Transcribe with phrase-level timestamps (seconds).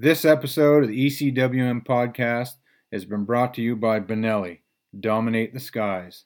[0.00, 2.52] This episode of the ECWM podcast
[2.92, 4.60] has been brought to you by Benelli.
[5.00, 6.24] Dominate the skies.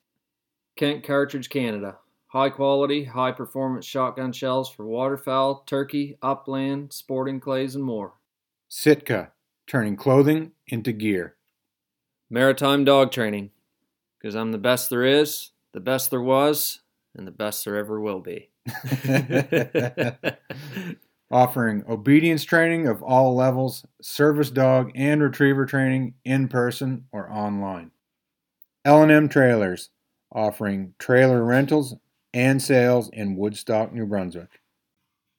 [0.76, 1.96] Kent Cartridge Canada.
[2.26, 8.12] High quality, high performance shotgun shells for waterfowl, turkey, upland, sporting clays, and more.
[8.68, 9.32] Sitka,
[9.66, 11.36] turning clothing into gear.
[12.28, 13.52] Maritime dog training.
[14.20, 16.80] Because I'm the best there is, the best there was,
[17.16, 18.50] and the best there ever will be.
[21.32, 27.90] Offering obedience training of all levels, service dog and retriever training in person or online.
[28.84, 29.88] L&M Trailers,
[30.30, 31.94] offering trailer rentals
[32.34, 34.60] and sales in Woodstock, New Brunswick.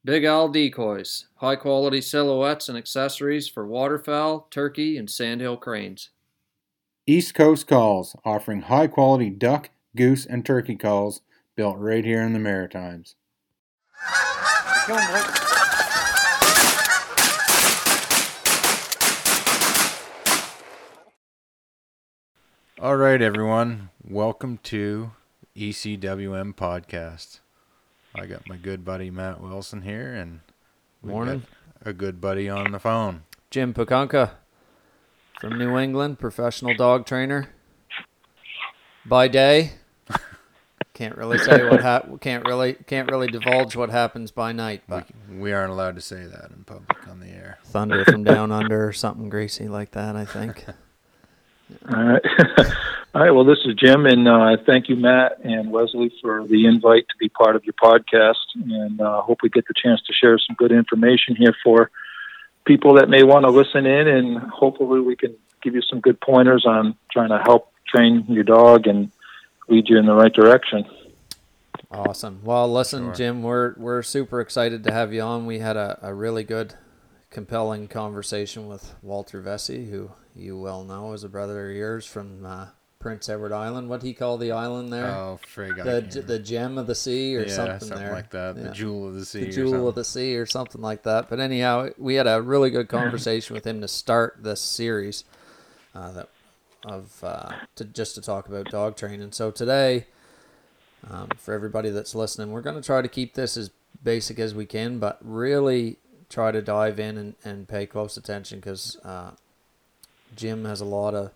[0.04, 1.28] Big Owl Decoys.
[1.36, 6.10] High quality silhouettes and accessories for waterfowl, turkey, and sandhill cranes.
[7.06, 11.22] East Coast Calls, offering high quality duck, goose, and turkey calls
[11.56, 13.16] built right here in the Maritimes.
[22.84, 23.92] All right, everyone.
[24.04, 25.12] Welcome to
[25.56, 27.40] ECWM Podcast.
[28.14, 30.42] I got my good buddy Matt Wilson here, and
[31.02, 31.44] we've Morning.
[31.82, 33.24] got a good buddy on the phone.
[33.50, 34.32] Jim Pakunka
[35.40, 37.48] from New England, professional dog trainer.
[39.06, 39.76] By day,
[40.94, 45.08] can't really say what hap- can't really can't really divulge what happens by night, but
[45.30, 47.60] We, we aren't allowed to say that in public on the air.
[47.64, 50.18] thunder from down under or something greasy like that.
[50.18, 50.66] I think.
[51.90, 52.22] All right.
[53.16, 53.32] All right.
[53.32, 57.18] Well, this is Jim, and uh, thank you, Matt and Wesley, for the invite to
[57.20, 58.34] be part of your podcast.
[58.56, 61.92] And uh, hope we get the chance to share some good information here for
[62.66, 66.20] people that may want to listen in, and hopefully we can give you some good
[66.22, 69.12] pointers on trying to help train your dog and
[69.70, 70.86] lead you in the right direction.
[71.92, 72.40] Awesome.
[72.44, 73.14] Well, listen, Sure.
[73.14, 75.46] Jim, we're we're super excited to have you on.
[75.46, 76.74] We had a, a really good,
[77.30, 82.46] compelling conversation with Walter Vesey, who you well know is a brother of yours from
[82.46, 82.68] uh,
[83.00, 83.90] Prince Edward Island.
[83.90, 85.08] What do he call the island there?
[85.08, 85.76] Oh, frig.
[85.84, 88.14] The the gem of the sea or yeah, something, something there.
[88.14, 88.56] like that.
[88.56, 88.64] Yeah.
[88.64, 89.46] The jewel of the sea.
[89.46, 91.30] the jewel of the sea or something like that.
[91.30, 95.26] But anyhow, we had a really good conversation with him to start this series
[95.94, 96.30] uh, that
[96.86, 99.32] of uh, to just to talk about dog training.
[99.34, 100.06] So today,
[101.10, 103.70] um, for everybody that's listening, we're going to try to keep this as
[104.02, 105.98] basic as we can, but really
[106.30, 109.32] try to dive in and, and pay close attention because uh,
[110.36, 111.32] Jim has a lot of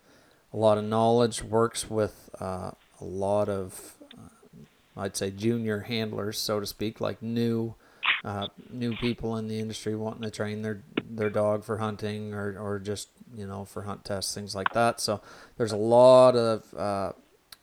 [0.53, 2.71] a lot of knowledge, works with uh,
[3.01, 7.75] a lot of uh, I'd say junior handlers, so to speak, like new
[8.23, 12.57] uh, new people in the industry wanting to train their their dog for hunting or,
[12.59, 14.99] or just you know for hunt tests things like that.
[15.01, 15.21] So
[15.57, 17.11] there's a lot of uh,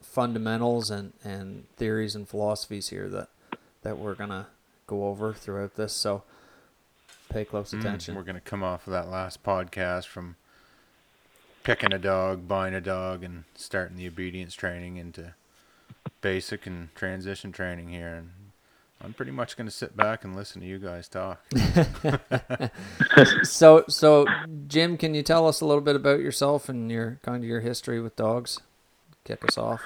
[0.03, 3.29] fundamentals and, and theories and philosophies here that
[3.83, 4.47] that we're gonna
[4.87, 5.93] go over throughout this.
[5.93, 6.23] So
[7.31, 8.15] pay close Mm, attention.
[8.15, 10.37] we're going to come off of that last podcast from
[11.65, 15.35] picking a dog, buying a dog, and starting the obedience training into
[16.21, 18.15] basic and transition training here.
[18.15, 18.31] And
[19.03, 21.43] I'm pretty much going to sit back and listen to you guys talk.
[23.43, 24.27] so so
[24.69, 27.61] Jim, can you tell us a little bit about yourself and your kind of your
[27.61, 28.61] history with dogs?
[29.25, 29.83] Kick us off.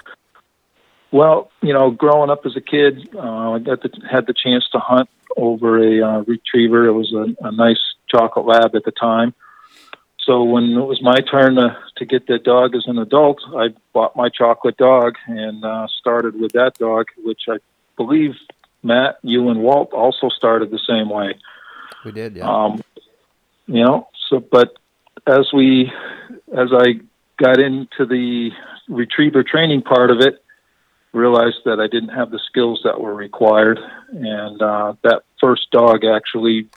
[1.11, 4.69] Well, you know, growing up as a kid, uh, I got the, had the chance
[4.73, 6.87] to hunt over a uh, retriever.
[6.87, 9.35] It was a, a nice chocolate lab at the time.
[10.29, 13.69] So when it was my turn to, to get the dog as an adult, I
[13.95, 17.57] bought my chocolate dog and uh, started with that dog, which I
[17.97, 18.35] believe
[18.83, 21.39] Matt, you and Walt also started the same way.
[22.05, 22.47] We did, yeah.
[22.47, 22.83] Um,
[23.67, 24.77] you know, so but
[25.27, 25.91] as we,
[26.55, 27.01] as I
[27.39, 28.51] got into the
[28.87, 30.45] retriever training part of it,
[31.13, 33.79] realized that I didn't have the skills that were required,
[34.11, 36.69] and uh, that first dog actually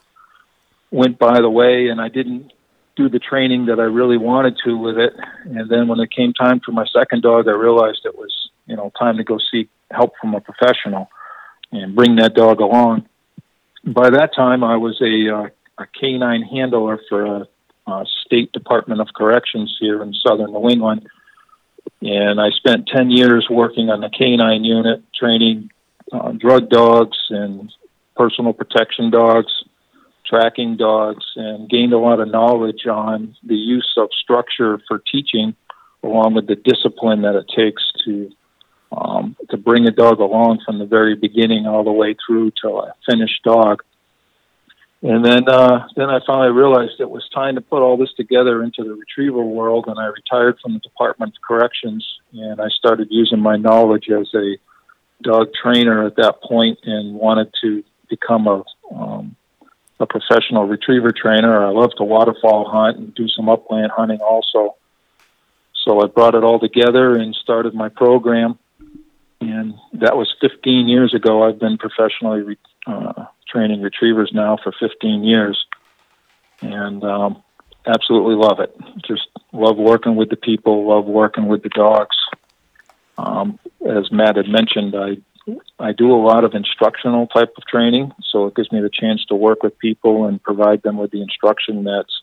[0.90, 2.54] went by the way, and I didn't
[2.96, 5.14] do the training that I really wanted to with it.
[5.46, 8.34] And then when it came time for my second dog, I realized it was
[8.68, 11.10] you know time to go seek help from a professional
[11.72, 13.08] and bring that dog along.
[13.86, 17.48] By that time, I was a uh, a canine handler for a,
[17.88, 21.08] a state department of corrections here in southern New England,
[22.02, 25.72] and I spent ten years working on the canine unit, training
[26.12, 27.72] uh, drug dogs and
[28.16, 29.52] personal protection dogs,
[30.32, 35.54] tracking dogs, and gained a lot of knowledge on the use of structure for teaching,
[36.04, 38.32] along with the discipline that it takes to
[38.94, 42.70] um, to bring a dog along from the very beginning all the way through to
[42.70, 43.84] a finished dog.
[45.02, 48.62] And then, uh, then I finally realized it was time to put all this together
[48.62, 53.08] into the retriever world, and I retired from the Department of Corrections, and I started
[53.10, 54.58] using my knowledge as a
[55.24, 58.64] dog trainer at that point, and wanted to become a
[58.94, 59.36] um,
[60.02, 61.66] a professional retriever trainer.
[61.66, 64.76] I love to waterfowl hunt and do some upland hunting also.
[65.86, 68.58] So I brought it all together and started my program.
[69.40, 71.44] And that was 15 years ago.
[71.44, 75.66] I've been professionally re- uh, training retrievers now for 15 years.
[76.62, 77.44] And um,
[77.88, 78.76] absolutely love it.
[79.08, 82.16] Just love working with the people, love working with the dogs.
[83.18, 85.18] Um, as Matt had mentioned, I
[85.80, 89.26] I do a lot of instructional type of training, so it gives me the chance
[89.26, 92.22] to work with people and provide them with the instruction that's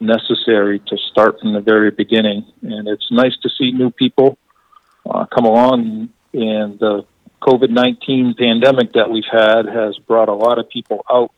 [0.00, 2.44] necessary to start from the very beginning.
[2.62, 4.38] And it's nice to see new people
[5.08, 6.10] uh, come along.
[6.32, 7.04] And the
[7.42, 11.32] COVID 19 pandemic that we've had has brought a lot of people out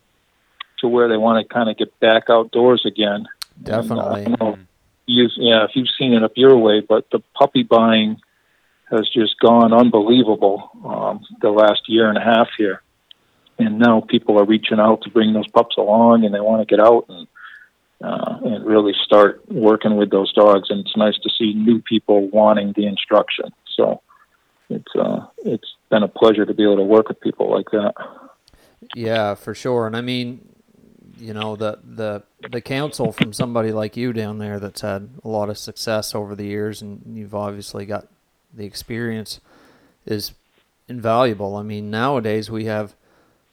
[0.81, 3.27] to where they want to kind of get back outdoors again.
[3.63, 4.25] Definitely.
[4.25, 4.57] And, uh,
[5.07, 8.21] you, yeah, if you've seen it up your way, but the puppy buying
[8.91, 12.83] has just gone unbelievable um, the last year and a half here.
[13.59, 16.77] And now people are reaching out to bring those pups along, and they want to
[16.77, 17.27] get out and
[18.03, 20.71] uh, and really start working with those dogs.
[20.71, 23.53] And it's nice to see new people wanting the instruction.
[23.77, 24.01] So
[24.71, 27.95] it's uh, it's been a pleasure to be able to work with people like that.
[28.95, 29.87] Yeah, for sure.
[29.87, 30.49] And I mean,
[31.19, 35.29] you know, the the the counsel from somebody like you down there that's had a
[35.29, 38.09] lot of success over the years, and you've obviously got
[38.55, 39.41] the experience
[40.07, 40.33] is
[40.89, 41.57] invaluable.
[41.57, 42.95] I mean, nowadays we have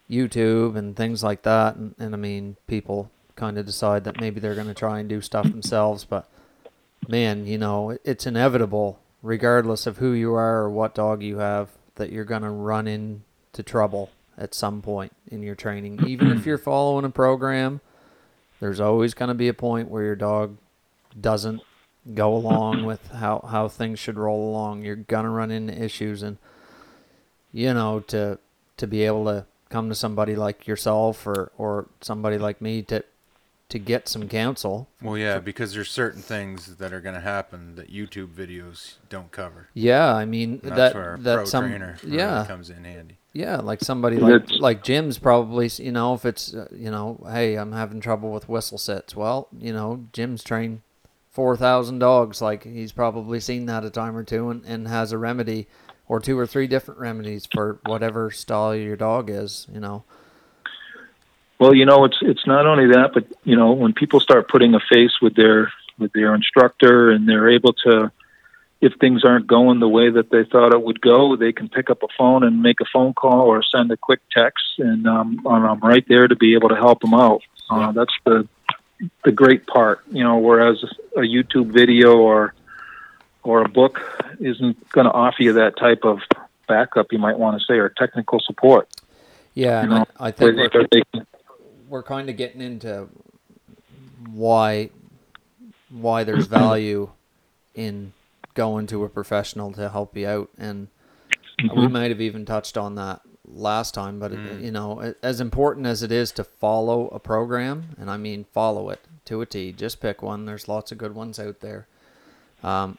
[0.10, 4.40] YouTube and things like that, and, and I mean, people kind of decide that maybe
[4.40, 6.28] they're going to try and do stuff themselves, but
[7.08, 11.70] man, you know, it's inevitable, regardless of who you are or what dog you have,
[11.96, 16.04] that you're going to run into trouble at some point in your training.
[16.08, 17.82] Even if you're following a program,
[18.60, 20.58] there's always going to be a point where your dog
[21.20, 21.62] doesn't
[22.14, 24.84] go along with how, how things should roll along.
[24.84, 26.38] You're going to run into issues and
[27.54, 28.40] you know to
[28.78, 33.04] to be able to come to somebody like yourself or or somebody like me to
[33.70, 34.88] to get some counsel.
[35.02, 39.30] Well, yeah, because there's certain things that are going to happen that YouTube videos don't
[39.30, 39.68] cover.
[39.74, 42.70] Yeah, I mean And that that's where a that pro some trainer really yeah comes
[42.70, 43.18] in handy.
[43.34, 47.20] yeah like somebody like It's- like Jim's probably you know if it's uh, you know
[47.30, 49.16] hey I'm having trouble with whistle sets.
[49.18, 50.82] well you know Jim's trained
[51.38, 55.12] four thousand dogs like he's probably seen that a time or two and, and has
[55.12, 55.68] a remedy
[56.08, 60.04] or two or three different remedies for whatever style your dog is you know
[61.60, 64.74] Well, you know, it's it's not only that, but you know, when people start putting
[64.76, 68.12] a face with their with their instructor, and they're able to,
[68.80, 71.90] if things aren't going the way that they thought it would go, they can pick
[71.90, 75.46] up a phone and make a phone call or send a quick text, and um,
[75.48, 77.42] I'm right there to be able to help them out.
[77.70, 78.48] Uh, that's the
[79.24, 80.38] the great part, you know.
[80.38, 80.84] Whereas
[81.16, 82.54] a YouTube video or
[83.44, 84.00] or a book
[84.40, 86.20] isn't going to offer you that type of
[86.68, 88.90] backup, you might want to say, or technical support.
[89.54, 91.26] yeah and I, I think we're,
[91.88, 93.08] we're kind of getting into
[94.32, 94.90] why
[95.90, 97.10] why there's value
[97.76, 98.14] in
[98.54, 100.88] going to a professional to help you out and
[101.62, 101.94] we mm-hmm.
[101.94, 106.04] might have even touched on that last time but it, you know as important as
[106.04, 110.00] it is to follow a program and i mean follow it to a t just
[110.02, 110.46] pick one.
[110.46, 111.88] There's lots of good ones out there.
[112.64, 112.98] Um,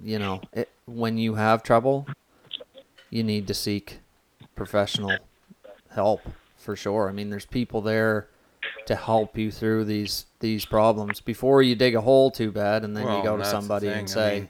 [0.00, 2.06] you know it, when you have trouble
[3.10, 3.98] you need to seek
[4.54, 5.16] professional
[5.90, 6.22] help
[6.56, 7.08] for sure.
[7.08, 8.28] I mean, there's people there
[8.86, 12.96] to help you through these these problems before you dig a hole too bad, and
[12.96, 14.48] then you go to somebody and say, mean,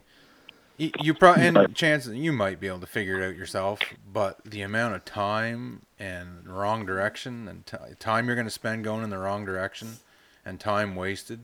[0.80, 4.42] You, you probably and chances you might be able to figure it out yourself, but
[4.46, 9.04] the amount of time and wrong direction and t- time you're going to spend going
[9.04, 9.96] in the wrong direction
[10.44, 11.40] and time wasted,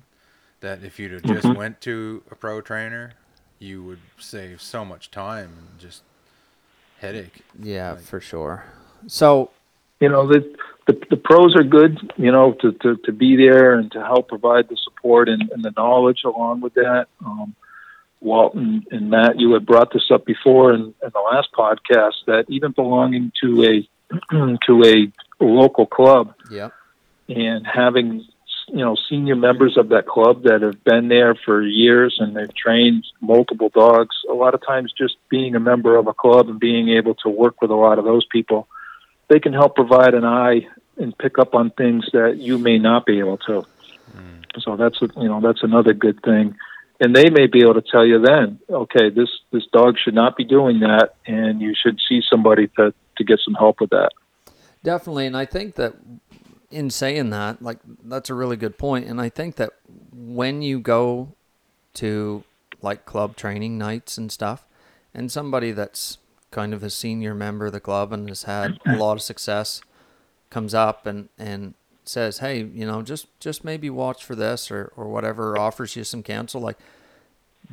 [0.61, 3.12] that if you'd have just went to a pro trainer,
[3.59, 6.02] you would save so much time and just
[7.00, 7.43] headache.
[7.61, 8.64] "Yeah, Like- for sure."
[9.07, 9.50] So,
[10.00, 13.75] you know the, the the pros are good you know to, to to be there
[13.78, 17.55] and to help provide the support and, and the knowledge along with that um
[18.21, 22.45] walt and, matt you had brought this up before in, in the last podcast that
[22.49, 23.89] even belonging to a
[24.67, 26.73] to a local club yep,
[27.29, 28.25] and having
[28.69, 32.55] you know senior members of that club that have been there for years and they've
[32.55, 36.59] trained multiple dogs a lot of times just being a member of a club and
[36.59, 38.67] being able to work with a lot of those people
[39.29, 43.05] they can help provide an eye and pick up on things that you may not
[43.05, 43.67] be able to.
[44.13, 44.41] Hmm.
[44.61, 46.55] So that's a, you know that's another good thing
[47.00, 50.37] and they may be able to tell you then okay this this dog should not
[50.37, 54.11] be doing that and you should see somebody to to get some help with that
[54.87, 55.26] definitely.
[55.26, 55.95] And I think that
[56.71, 59.07] in saying that, like, that's a really good point.
[59.09, 59.73] And I think that
[60.12, 61.35] when you go
[61.95, 62.45] to
[62.81, 64.65] like club training nights and stuff,
[65.12, 66.19] and somebody that's
[66.53, 69.83] kind of a senior member of the club and has had a lot of success
[70.49, 71.75] comes up and and
[72.09, 75.97] says, "Hey, you know, just just maybe watch for this or or whatever, or offers
[75.97, 76.79] you some counsel, like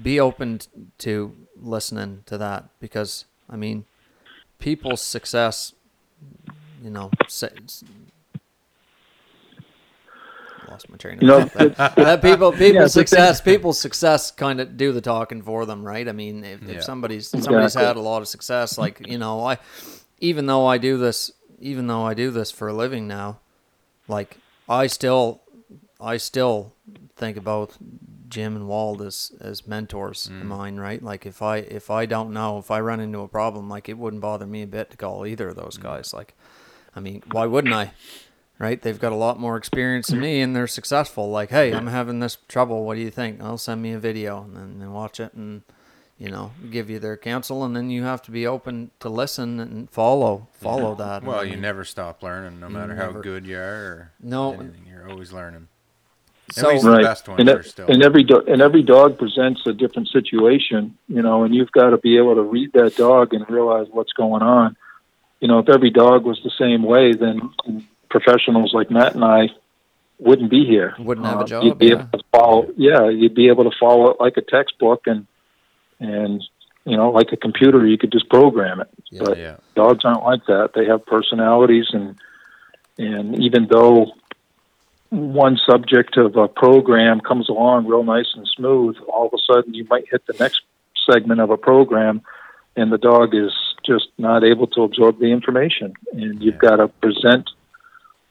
[0.01, 0.59] be open
[0.99, 3.85] to listening to that because I mean,
[4.59, 5.73] people's success,
[6.83, 7.47] you know, sa-
[10.67, 11.53] lost my train of You know, thought.
[11.53, 15.83] That, that people people's Yeah, success people's success kind of do the talking for them,
[15.83, 16.07] right?
[16.07, 16.75] I mean, if, Yeah.
[16.77, 17.83] if somebody's somebody's Exactly.
[17.83, 19.57] had a lot of success, like you know, I
[20.19, 23.39] even though I do this, even though I do this for a living now,
[24.13, 24.37] like
[24.69, 25.41] I still,
[25.99, 26.73] I still
[27.15, 27.77] think about
[28.29, 30.45] Jim and Walt as as mentors of mm.
[30.45, 31.01] mine, right?
[31.03, 33.97] Like if I if I don't know if I run into a problem, like it
[33.97, 35.83] wouldn't bother me a bit to call either of those mm.
[35.83, 36.13] guys.
[36.13, 36.33] Like,
[36.95, 37.91] I mean, why wouldn't I?
[38.59, 38.81] Right?
[38.81, 41.29] They've got a lot more experience than me, and they're successful.
[41.29, 42.85] Like, hey, I'm having this trouble.
[42.85, 43.41] What do you think?
[43.41, 45.63] I'll send me a video, and then watch it, and
[46.23, 49.59] you know, give you their counsel, and then you have to be open to listen
[49.59, 51.21] and follow follow that.
[51.23, 53.61] Well, I you never stop learning, no matter how good you are.
[53.61, 54.53] Or No.
[54.53, 54.85] anything.
[54.89, 55.67] you're always learning.
[56.51, 57.03] So least- The right.
[57.03, 60.97] best ones and, are still- and every do- and every dog presents a different situation,
[61.09, 64.13] you know, and you've got to be able to read that dog and realize what's
[64.13, 64.77] going on.
[65.41, 67.51] You know, if every dog was the same way, then
[68.09, 69.49] professionals like Matt and I
[70.19, 70.95] wouldn't be here.
[70.99, 71.93] Wouldn't have a Uh, job, You'd be yeah.
[71.93, 72.67] able to follow.
[72.77, 75.25] Yeah, you'd be able to follow it like a textbook, and
[76.03, 76.43] and
[76.85, 78.89] you know, like a computer, you could just program it.
[79.09, 79.21] Yeah.
[79.23, 79.55] But Yeah.
[79.73, 80.71] dogs aren't like that.
[80.75, 82.15] They have personalities, and
[82.97, 84.11] and even though
[85.09, 89.73] one subject of a program comes along real nice and smooth, all of a sudden
[89.73, 90.61] you might hit the next
[91.09, 92.21] segment of a program,
[92.75, 93.53] and the dog is
[93.85, 96.69] just not able to absorb the information, and you've Yeah.
[96.69, 97.49] got to present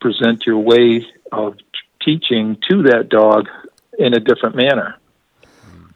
[0.00, 1.56] present your way of
[2.04, 3.48] teaching to that dog
[3.98, 4.96] in a different manner.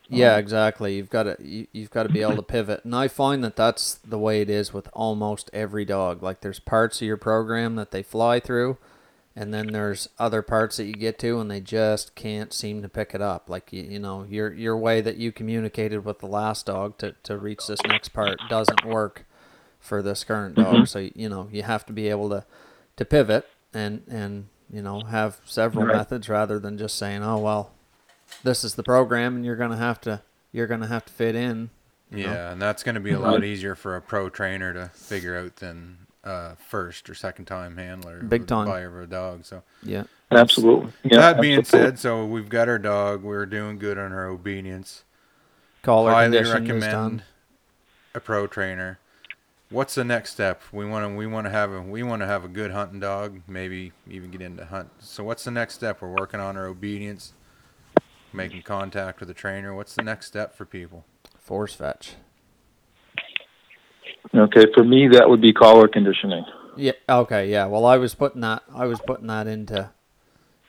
[0.09, 0.97] Yeah, um, exactly.
[0.97, 3.57] You've got to you, you've got to be able to pivot, and I find that
[3.57, 6.23] that's the way it is with almost every dog.
[6.23, 8.79] Like there's parts of your program that they fly through,
[9.35, 12.89] and then there's other parts that you get to, and they just can't seem to
[12.89, 13.49] pick it up.
[13.49, 17.15] Like you, you know, your your way that you communicated with the last dog to
[17.25, 19.25] to reach this next part doesn't work
[19.81, 20.75] for this current dog.
[20.75, 20.85] Mm-hmm.
[20.85, 22.45] So you know you have to be able to
[22.97, 25.97] to pivot and and you know have several Right.
[25.97, 27.73] methods rather than just saying, oh well,
[28.42, 31.71] this is the program and you're gonna have to you're gonna have to fit in.
[32.11, 32.33] you know?
[32.33, 35.37] Yeah, and that's going to be a lot easier for a pro trainer to figure
[35.37, 38.66] out than uh, first or second time handler, Big or time.
[38.66, 39.45] buyer of a dog.
[39.45, 40.04] So Yeah.
[40.30, 40.92] Absolutely.
[41.04, 41.90] Yeah, that being absolutely.
[41.90, 43.23] said, so we've got our dog.
[43.23, 45.04] We're doing good on our obedience.
[45.83, 46.90] Collar Highly condition is done.
[46.90, 47.23] recommend
[48.14, 48.99] a pro trainer.
[49.71, 50.62] What's the next step?
[50.73, 52.99] We want to we want to have a we want to have a good hunting
[53.00, 53.40] dog.
[53.49, 54.90] Maybe even get into hunt.
[55.00, 56.00] So what's the next step?
[56.02, 57.33] We're working on our obedience,
[58.33, 59.75] making contact with the trainer.
[59.75, 61.04] What's the next step for people?
[61.38, 62.14] Force fetch.
[64.35, 66.45] Okay, for me that would be collar conditioning
[66.76, 66.92] Yeah.
[67.09, 67.50] Okay.
[67.50, 67.66] Yeah.
[67.66, 68.62] Well, I was putting that.
[68.75, 69.90] I was putting that into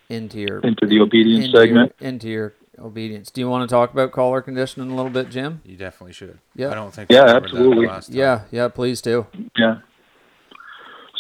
[0.10, 1.94] into your into the obedience into segment.
[2.00, 3.32] Your, into your obedience.
[3.32, 5.62] Do you want to talk about collar conditioning a little bit, Jim?
[5.66, 6.40] You definitely should.
[6.56, 6.70] Yeah.
[6.70, 7.12] I don't think.
[7.12, 7.88] Yeah, we that absolutely.
[7.88, 8.18] last time.
[8.18, 8.42] Yeah.
[8.52, 8.68] Yeah.
[8.70, 9.28] Please do.
[9.58, 9.80] Yeah.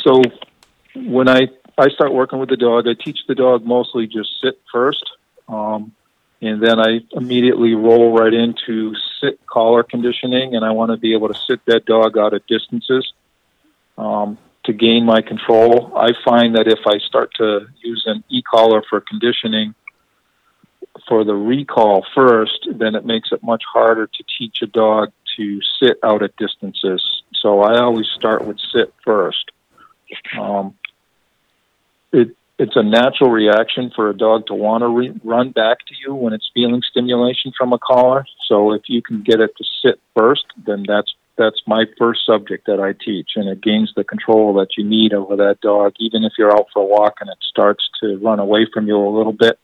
[0.06, 0.22] So
[0.96, 4.60] when I I start working with the dog, I teach the dog mostly just sit
[4.72, 5.03] first,
[5.48, 5.91] um,
[6.41, 11.13] and then I immediately roll right into sit collar conditioning, and I want to be
[11.13, 13.12] able to sit that dog out at distances
[13.98, 15.94] um, to gain my control.
[15.96, 19.74] I find that if I start to use an e-collar for conditioning
[21.08, 25.60] for the recall first, then it makes it much harder to teach a dog to
[25.82, 27.24] sit out at distances.
[27.34, 29.51] So I always start with sit first.
[30.39, 30.75] Um,
[32.12, 35.94] it it's a natural reaction for a dog to want to re- run back to
[36.04, 38.26] you when it's feeling stimulation from a collar.
[38.48, 42.66] So if you can get it to sit first, then that's that's my first subject
[42.66, 45.94] that I teach, and it gains the control that you need over that dog.
[46.00, 48.98] Even if you're out for a walk and it starts to run away from you
[48.98, 49.60] a little bit,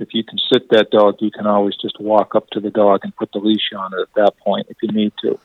[0.00, 3.00] if you can sit that dog, you can always just walk up to the dog
[3.04, 5.38] and put the leash on it at that point if you need to.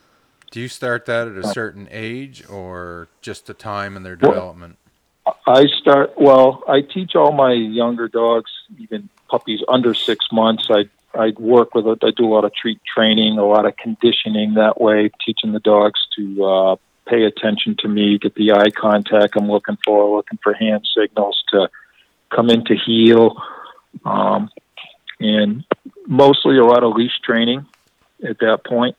[0.50, 4.78] Do you start that at a certain age or just the time in their development?
[5.48, 6.64] I start well.
[6.68, 10.68] I teach all my younger dogs, even puppies under six months.
[10.70, 11.86] I I work with.
[12.04, 15.60] I do a lot of treat training, a lot of conditioning that way, teaching the
[15.60, 16.76] dogs to uh,
[17.08, 21.44] pay attention to me, get the eye contact I'm looking for, looking for hand signals
[21.50, 21.70] to
[22.30, 23.42] come in to heel,
[24.06, 24.50] um,
[25.20, 25.64] and
[26.06, 27.66] mostly a lot of leash training
[28.24, 28.96] at that point.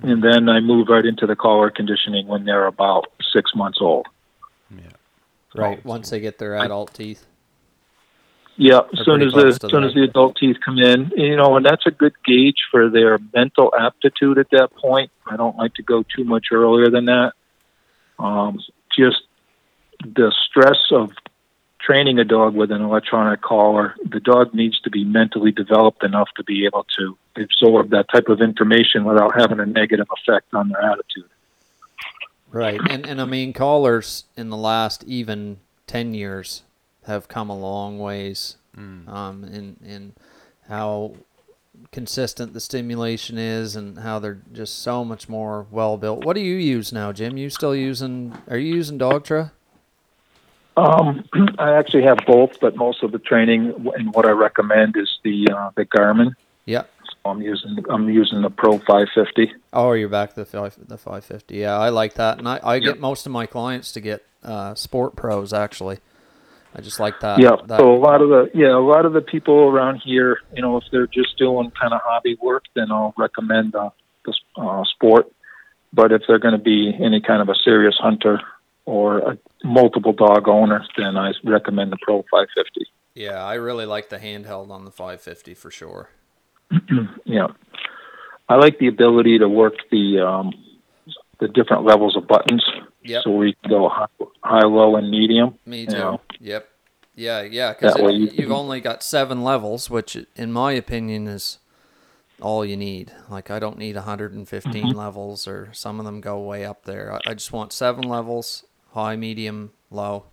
[0.00, 4.06] And then I move right into the collar conditioning when they're about six months old.
[4.70, 4.90] Yeah.
[5.54, 5.84] Right.
[5.84, 7.26] Once they get their adult teeth.
[8.56, 9.88] Yeah, as soon as the as soon that.
[9.88, 13.18] as the adult teeth come in, you know, and that's a good gauge for their
[13.34, 15.10] mental aptitude at that point.
[15.26, 17.32] I don't like to go too much earlier than that.
[18.18, 18.60] Um,
[18.96, 19.22] just
[20.04, 21.10] the stress of
[21.80, 26.28] training a dog with an electronic collar, the dog needs to be mentally developed enough
[26.36, 30.68] to be able to absorb that type of information without having a negative effect on
[30.68, 31.28] their attitude.
[32.54, 35.58] Right, and and I mean collars in the last even
[35.88, 36.62] ten years
[37.04, 39.08] have come a long ways, mm.
[39.08, 40.12] um, in in
[40.68, 41.16] how
[41.90, 46.24] consistent the stimulation is and how they're just so much more well built.
[46.24, 47.36] What do you use now, Jim?
[47.36, 48.38] You still using?
[48.48, 49.50] Are you using Dogtra?
[50.76, 51.24] Um,
[51.58, 55.48] I actually have both, but most of the training and what I recommend is the
[55.52, 56.36] uh, the Garmin.
[56.66, 56.84] Yeah.
[57.24, 59.52] I'm using I'm using the Pro 550.
[59.72, 61.56] Oh, you're back to the five, the 550.
[61.56, 64.74] Yeah, I like that, and I, I get most of my clients to get uh,
[64.74, 65.98] Sport Pros actually.
[66.76, 67.38] I just like that.
[67.40, 67.56] Yeah.
[67.66, 67.78] That.
[67.78, 70.76] So a lot of the yeah a lot of the people around here, you know,
[70.76, 73.90] if they're just doing kind of hobby work, then I'll recommend uh,
[74.24, 75.30] the uh, Sport.
[75.92, 78.40] But if they're going to be any kind of a serious hunter
[78.84, 82.86] or a multiple dog owner, then I recommend the Pro 550.
[83.14, 86.10] Yeah, I really like the handheld on the 550 for sure.
[87.24, 87.46] yeah,
[88.48, 90.52] I like the ability to work the um,
[91.40, 92.64] the different levels of buttons.
[93.02, 93.22] Yep.
[93.24, 94.06] So we can go high,
[94.42, 95.58] high low, and medium.
[95.66, 95.92] Me too.
[95.92, 96.20] You know.
[96.40, 96.68] Yep.
[97.16, 97.72] Yeah, yeah.
[97.72, 101.58] Because you you've only got seven levels, which, in my opinion, is
[102.40, 103.12] all you need.
[103.28, 104.96] Like I don't need 115 mm-hmm.
[104.96, 107.12] levels, or some of them go way up there.
[107.12, 110.26] I, I just want seven levels, high, medium, low.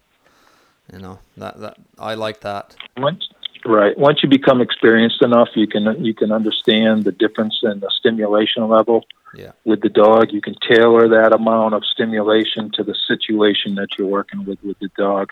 [0.92, 2.76] You know that that I like that.
[2.98, 3.30] Once,
[3.66, 3.98] right.
[3.98, 8.68] Once you become experienced enough, you can you can understand the difference in the stimulation
[8.68, 9.52] level yeah.
[9.64, 10.32] with the dog.
[10.32, 14.80] You can tailor that amount of stimulation to the situation that you're working with with
[14.80, 15.32] the dog.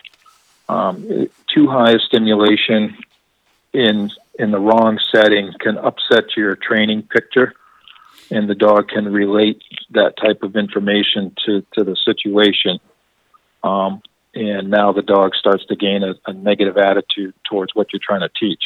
[0.68, 2.98] Um, too high a stimulation
[3.74, 7.54] in in the wrong setting can upset your training picture,
[8.32, 12.80] and the dog can relate that type of information to to the situation.
[13.64, 14.02] Um,
[14.34, 18.22] and now the dog starts to gain a, a negative attitude towards what you're trying
[18.22, 18.64] to teach.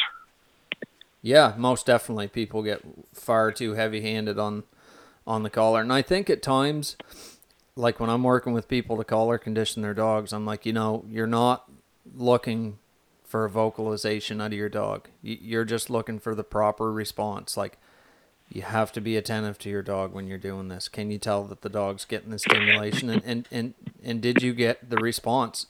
[1.22, 2.28] Yeah, most definitely.
[2.28, 2.82] People get
[3.14, 4.64] far too heavy-handed on
[5.26, 5.80] on the collar.
[5.80, 6.96] And I think at times,
[7.76, 11.04] like when I'm working with people to collar condition their dogs, I'm like, you know,
[11.08, 11.70] you're not
[12.14, 12.78] looking
[13.24, 15.08] for a vocalization out of your dog.
[15.22, 17.56] You're just looking for the proper response.
[17.56, 17.78] Like,
[18.48, 20.88] you have to be attentive to your dog when you're doing this.
[20.88, 23.10] Can you tell that the dog's getting the stimulation?
[23.10, 25.66] And, and, and, and did you get the response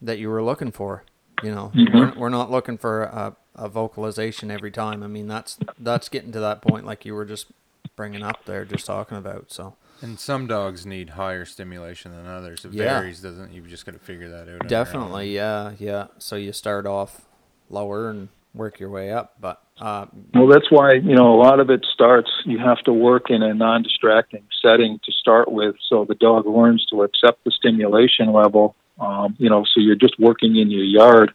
[0.00, 1.04] that you were looking for?
[1.42, 1.96] You know, mm-hmm.
[1.96, 5.02] we're, we're not looking for a, a vocalization every time.
[5.02, 7.48] I mean, that's that's getting to that point, like you were just
[7.94, 9.52] bringing up there, just talking about.
[9.52, 9.74] So.
[10.00, 12.64] And some dogs need higher stimulation than others.
[12.64, 13.00] It yeah.
[13.00, 13.52] varies, doesn't?
[13.52, 14.68] You've just got to figure that out.
[14.68, 16.06] Definitely, yeah, yeah.
[16.18, 17.22] So you start off
[17.68, 19.62] lower and work your way up, but.
[19.78, 22.30] Uh, well, that's why you know a lot of it starts.
[22.46, 26.86] You have to work in a non-distracting setting to start with, so the dog learns
[26.90, 28.74] to accept the stimulation level.
[28.98, 31.34] Um, you know, so you're just working in your yard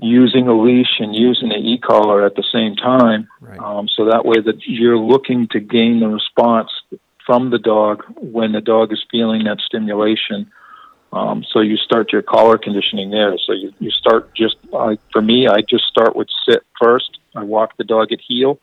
[0.00, 3.28] using a leash and using an e-collar at the same time.
[3.40, 3.58] Right.
[3.58, 6.70] Um, so that way that you're looking to gain the response
[7.26, 10.50] from the dog when the dog is feeling that stimulation.
[11.12, 13.36] Um, so you start your collar conditioning there.
[13.38, 17.18] So you, you start just, uh, for me, I just start with sit first.
[17.34, 18.58] I walk the dog at heel,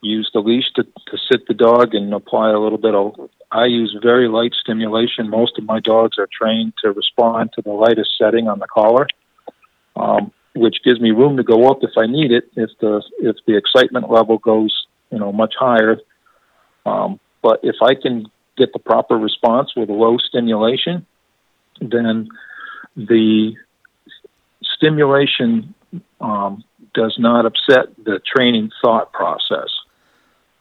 [0.00, 3.66] use the leash to, to sit the dog and apply a little bit of, I
[3.66, 5.30] use very light stimulation.
[5.30, 9.06] Most of my dogs are trained to respond to the lightest setting on the collar.
[9.94, 12.44] Um, which gives me room to go up if I need it.
[12.56, 15.98] If the if the excitement level goes you know much higher,
[16.84, 21.06] um, but if I can get the proper response with low stimulation,
[21.80, 22.28] then
[22.96, 23.54] the
[24.62, 25.74] stimulation
[26.20, 26.64] um,
[26.94, 29.68] does not upset the training thought process,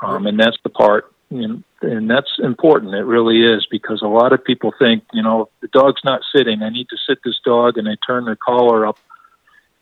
[0.01, 1.11] um, and that's the part.
[1.29, 2.93] You know, and that's important.
[2.93, 6.63] It really is because a lot of people think, you know, the dog's not sitting.
[6.63, 8.97] I need to sit this dog, and they turn their collar up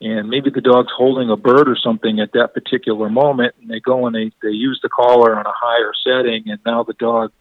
[0.00, 3.80] and maybe the dog's holding a bird or something at that particular moment, and they
[3.80, 7.32] go and they, they use the collar on a higher setting, and now the dog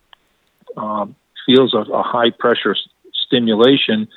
[0.77, 2.75] um, feels a, a high pressure
[3.25, 4.07] stimulation.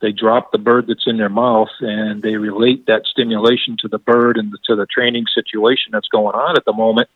[0.00, 3.98] They drop the bird that's in their mouth, and they relate that stimulation to the
[3.98, 7.08] bird and to the training situation that's going on at the moment.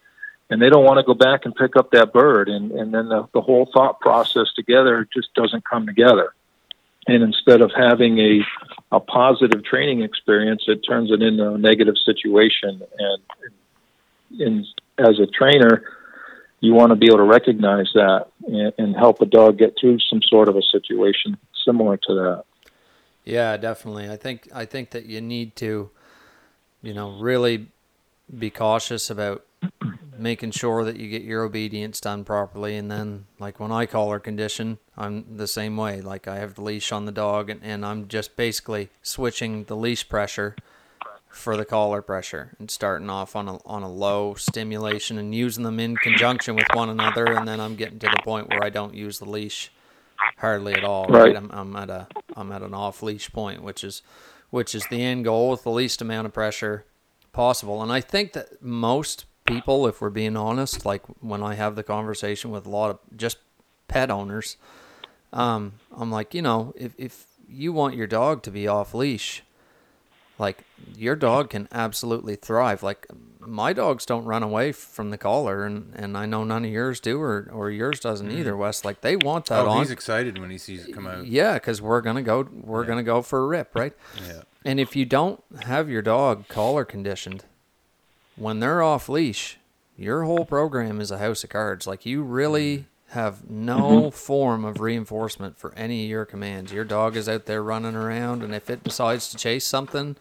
[0.51, 3.09] And they don't want to go back and pick up that bird, and, and then
[3.09, 6.35] the, the whole thought process together just doesn't come together
[7.07, 8.41] and instead of having a
[8.93, 12.81] a positive training experience, it turns it into a negative situation.
[12.99, 14.67] And in,
[14.99, 15.83] as a trainer,
[16.61, 19.99] you want to be able to recognize that and, and help a dog get through
[20.01, 22.45] some sort of a situation similar to that.
[23.25, 24.09] Yeah, definitely.
[24.11, 25.91] I think I think that you need to,
[26.83, 27.69] you know, really
[28.39, 29.45] be cautious about
[30.19, 32.77] making sure that you get your obedience done properly.
[32.77, 36.01] And then, like when I collar condition, I'm the same way.
[36.01, 39.77] Like I have the leash on the dog, and, and I'm just basically switching the
[39.77, 40.55] leash pressure
[41.35, 45.65] for the collar pressure and starting off on a on a low stimulation and using
[45.65, 47.27] them in conjunction with one another.
[47.27, 49.71] And then I'm getting to the point where I don't use the leash
[50.39, 51.07] hardly at all.
[51.07, 51.37] Right.
[51.37, 54.03] I'm, I'm at a I'm at an off leash point, which is
[54.51, 56.85] which is the end goal with the least amount of pressure
[57.33, 57.83] possible.
[57.83, 61.83] And I think that most people, if we're being honest, like when I have the
[61.83, 63.39] conversation with a lot of just
[63.89, 64.57] pet owners,
[65.33, 69.43] um, I'm like, you know, if if you want your dog to be off leash,
[70.39, 70.65] like
[70.97, 72.83] your dog can absolutely thrive.
[72.83, 73.07] Like
[73.41, 77.01] my dogs don't run away from the collar, and, and I know none of yours
[77.01, 78.39] do, or, or yours doesn't mm.
[78.39, 78.85] either, Wes.
[78.85, 79.79] Like they want that Oh, on.
[79.79, 81.27] he's excited when he sees it come out.
[81.27, 82.49] Yeah, because we're gonna go.
[82.53, 83.93] We're gonna go for a rip, right?
[84.27, 84.43] Yeah.
[84.67, 87.45] And if you don't have your dog collar conditioned,
[88.37, 89.59] when they're off leash,
[89.97, 91.87] your whole program is a house of cards.
[91.87, 92.85] Like you really mm.
[93.15, 94.09] Have no mm-hmm.
[94.11, 96.73] form of reinforcement for any of your commands.
[96.73, 100.17] Your dog is out there running around, and if it decides to chase something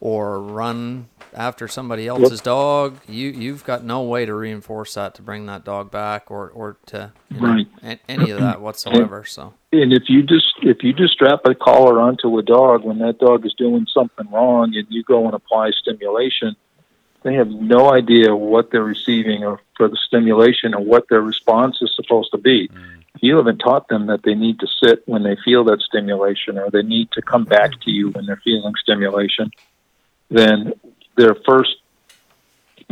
[0.00, 5.22] or run after somebody else's dog, you you've got no way to reinforce that to
[5.22, 7.66] bring that dog back or or to you know, Right.
[7.82, 9.24] a- any of that whatsoever.
[9.24, 12.98] So And if you just if you just strap a collar onto a dog when
[12.98, 16.56] that dog is doing something wrong and you go and apply stimulation,
[17.22, 21.78] they have no idea what they're receiving or for the stimulation or what their response
[21.82, 22.70] is supposed to be.
[23.14, 26.58] If you haven't taught them that they need to sit when they feel that stimulation
[26.58, 29.50] or they need to come back to you when they're feeling stimulation,
[30.30, 30.72] then
[31.16, 31.76] their first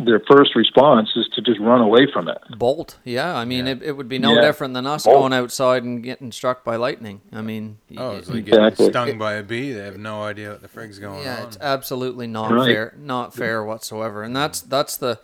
[0.04, 2.38] their first response is to just run away from it.
[2.56, 3.36] Bolt, yeah.
[3.36, 3.72] I mean, Yeah.
[3.72, 4.40] it, it would be no Yeah.
[4.42, 5.16] different than us Bolt.
[5.18, 7.20] going outside and getting struck by lightning.
[7.32, 9.72] I mean, Oh, it's y- like getting stung by a bee.
[9.72, 11.38] They have no idea what the frig's going yeah, on.
[11.40, 12.66] Yeah, it's absolutely not Right.
[12.66, 14.22] fair, not fair whatsoever.
[14.22, 15.18] And that's that's the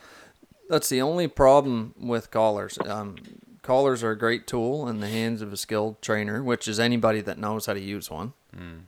[0.68, 2.78] that's the only problem with collars.
[2.86, 3.16] Um,
[3.62, 7.20] collars are a great tool in the hands of a skilled trainer, which is anybody
[7.20, 8.32] that knows how to use one.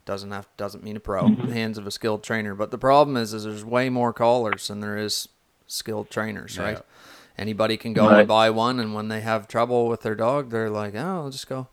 [0.04, 1.26] Doesn't have doesn't mean a pro.
[1.26, 2.54] In the hands of a skilled trainer.
[2.54, 5.28] But the problem is, is there's way more collars than there is
[5.66, 6.80] skilled trainers, right?
[7.38, 8.20] Anybody can go Right.
[8.20, 11.30] and buy one, and when they have trouble with their dog, they're like, "Oh, I'll
[11.30, 11.68] just go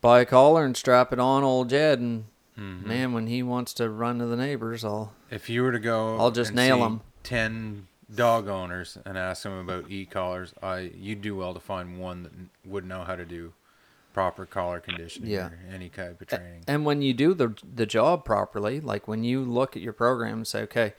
[0.00, 2.24] buy a collar and strap it on old Jed." And
[2.56, 2.86] mm-hmm.
[2.88, 6.16] man, when he wants to run to the neighbors, I'll If you were to go,
[6.18, 7.00] I'll just and nail him.
[7.24, 12.22] Ten dog owners and ask them about e-collars, I you'd do well to find one
[12.22, 12.32] that
[12.70, 13.52] would know how to do
[14.14, 15.48] proper collar conditioning Yeah.
[15.48, 16.62] or any type of training.
[16.66, 20.34] And when you do the the job properly, like when you look at your program
[20.38, 20.94] and say, okay,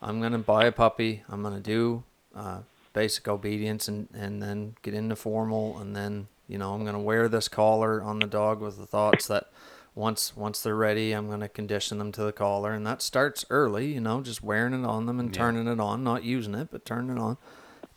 [0.00, 2.60] I'm gonna buy a puppy, I'm gonna do uh,
[2.92, 7.28] basic obedience, and and then get into formal, and then you know I'm gonna wear
[7.28, 9.50] this collar on the dog with the thoughts that
[9.94, 13.92] once once they're ready, I'm gonna condition them to the collar, and that starts early,
[13.94, 15.42] you know, just wearing it on them and Yeah.
[15.42, 17.36] turning it on, not using it, but turning it on.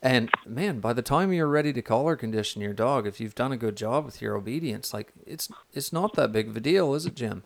[0.04, 3.52] And man, by the time you're ready to collar condition your dog, if you've done
[3.52, 6.96] a good job with your obedience, like it's it's not that big of a deal,
[6.96, 7.44] is it, Jim?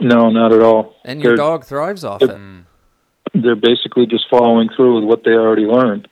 [0.00, 0.96] No, not at all.
[1.04, 2.30] And your They're- dog thrives off it.
[2.30, 2.64] Mm,
[3.34, 6.08] they're basically just following through with what they already learned.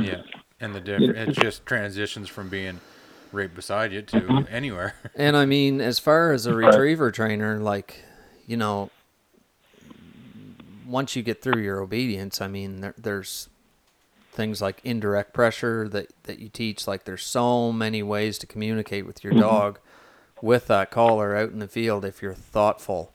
[0.00, 0.22] yeah,
[0.60, 2.80] and the different it just transitions from being
[3.32, 4.54] right beside you to Mm-hmm.
[4.54, 4.94] anywhere.
[5.14, 8.02] And I mean, as far as a retriever trainer, like,
[8.46, 8.90] you know,
[10.86, 13.48] once you get through your obedience, I mean, there, there's
[14.32, 16.88] things like indirect pressure that, that you teach.
[16.88, 19.78] Like, there's so many ways to communicate with your dog
[20.42, 23.12] with that collar out in the field if you're thoughtful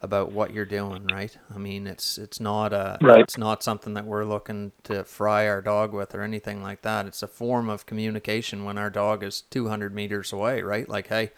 [0.00, 1.36] about what you're doing, right?
[1.54, 3.20] I mean, it's it's not a Right.
[3.20, 7.06] it's not something that we're looking to fry our dog with or anything like that.
[7.06, 10.88] It's a form of communication when our dog is 200 meters away, right?
[10.88, 11.30] Like, hey,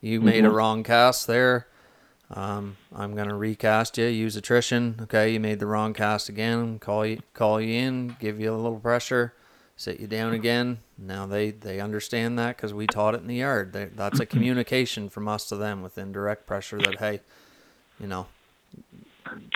[0.00, 1.66] you made a wrong cast there.
[2.30, 4.06] Um, I'm gonna recast you.
[4.06, 5.00] Use attrition.
[5.02, 6.78] Okay, you made the wrong cast again.
[6.78, 8.16] Call you, call you in.
[8.20, 9.34] Give you a little pressure.
[9.76, 10.78] Sit you down again.
[10.98, 13.72] Now they they understand that because we taught it in the yard.
[13.72, 16.78] They, that's a communication from us to them with indirect pressure.
[16.78, 17.20] That hey,
[18.00, 18.26] you know,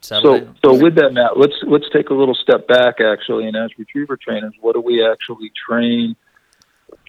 [0.03, 0.21] So,
[0.65, 4.17] so with that, Matt, let's let's take a little step back actually, and as retriever
[4.17, 6.15] trainers, what do we actually train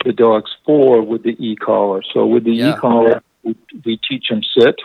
[0.03, 2.01] the dogs for with the e-collar?
[2.13, 2.75] So with the Yeah.
[2.75, 4.79] e-collar, we, we teach them sit,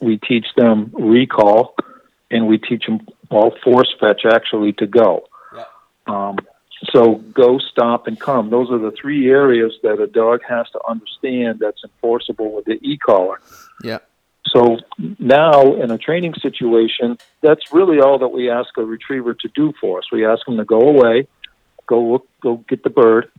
[0.00, 1.74] we teach them recall,
[2.30, 5.24] and we teach them all force fetch actually to go.
[5.54, 5.64] Yeah.
[6.06, 6.38] Um,
[6.92, 8.48] so go, stop, and come.
[8.50, 12.78] Those are the three areas that a dog has to understand that's enforceable with the
[12.82, 13.38] e-collar.
[13.84, 13.98] yeah,
[14.46, 14.78] So
[15.18, 19.72] now in a training situation, that's really all that we ask a retriever to do
[19.80, 20.04] for us.
[20.10, 21.28] We ask them to go away,
[21.86, 23.30] go look, go get the bird.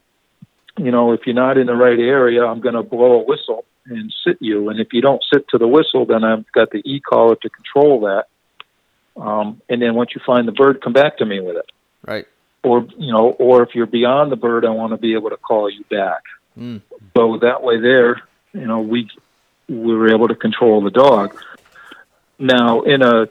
[0.78, 3.66] You know, if you're not in the right area, I'm going to blow a whistle
[3.86, 4.70] and sit you.
[4.70, 7.50] And if you don't sit to the whistle, then I've got the e collar to
[7.50, 8.26] control that.
[9.22, 11.70] Um, and then once you find the bird, come back to me with it.
[12.06, 12.28] right.
[12.64, 15.38] or you know, or if you're beyond the bird, I want to be able to
[15.38, 16.22] call you back.
[16.58, 16.82] Mm.
[17.16, 18.22] So that way, there,
[18.54, 19.10] you know, we
[19.72, 21.40] we were able to control the dog.
[22.38, 23.30] Now, in a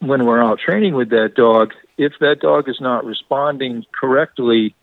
[0.00, 4.74] when we're out training with that dog, if that dog is not responding correctly,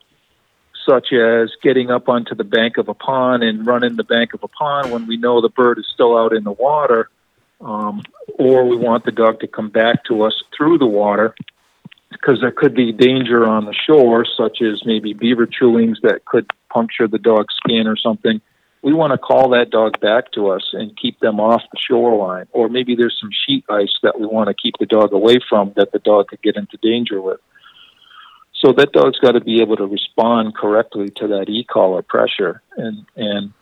[0.87, 4.41] such as getting up onto the bank of a pond and running the bank of
[4.43, 7.09] a pond when we know the bird is still out in the water,
[7.61, 8.01] um,
[8.37, 11.35] or we want the dog to come back to us through the water
[12.09, 16.49] because there could be danger on the shore, such as maybe beaver chewings that could
[16.69, 18.41] puncture the dog's skin or something.
[18.81, 22.47] We want to call that dog back to us and keep them off the shoreline.
[22.51, 25.73] Or maybe there's some sheet ice that we want to keep the dog away from
[25.75, 27.39] that the dog could get into danger with.
[28.63, 32.61] So that dog's got to be able to respond correctly to that e-collar pressure.
[32.77, 33.53] And, and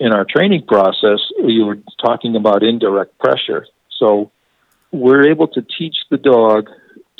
[0.00, 3.66] in our training process, we were talking about indirect pressure.
[3.98, 4.30] So
[4.90, 6.68] we're able to teach the dog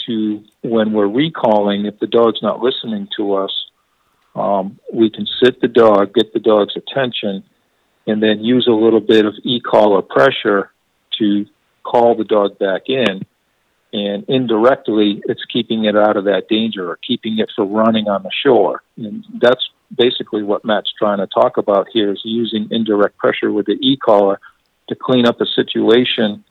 [0.07, 3.53] to when we're recalling, if the dog's not listening to us,
[4.35, 7.45] um, we can sit the dog, get the dog's attention,
[8.07, 10.71] and then use a little bit of e-collar pressure
[11.19, 11.47] to
[11.85, 13.23] call the dog back in.
[13.93, 18.23] And indirectly, it's keeping it out of that danger or keeping it from running on
[18.23, 18.83] the shore.
[18.97, 23.67] And that's basically what Matt's trying to talk about here is using indirect pressure with
[23.67, 24.41] the e-collar
[24.89, 26.43] to clean up a situation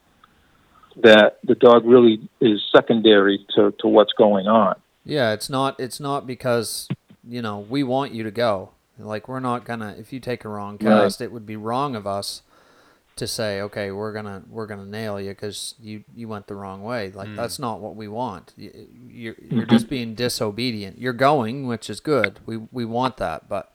[0.97, 4.75] that the dog really is secondary to, to what's going on.
[5.03, 6.87] Yeah, it's not it's not because
[7.27, 8.71] you know we want you to go.
[8.97, 11.25] Like we're not gonna if you take a wrong cast, right.
[11.25, 12.43] it would be wrong of us
[13.15, 16.83] to say, okay, we're gonna we're gonna nail you because you you went the wrong
[16.83, 17.11] way.
[17.11, 17.35] Like mm.
[17.35, 18.53] that's not what we want.
[18.55, 20.99] You, you're you're just being disobedient.
[20.99, 22.39] You're going, which is good.
[22.45, 23.73] We we want that, but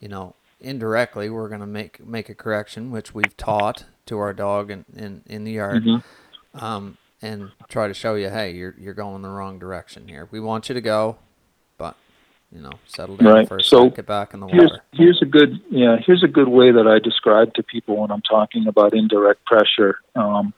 [0.00, 4.70] you know indirectly we're gonna make make a correction, which we've taught to our dog
[4.70, 5.84] in in, in the yard.
[5.84, 6.08] Mm-hmm
[6.54, 10.28] um, and try to show you, hey, you're you're going the wrong direction here.
[10.30, 11.18] We want you to go,
[12.54, 13.48] you know, settle down right.
[13.48, 14.82] first, so get back in the here's, water.
[14.92, 18.22] Here's a good, yeah, here's a good way that I describe to people when I'm
[18.22, 19.98] talking about indirect pressure.
[20.14, 20.54] Um,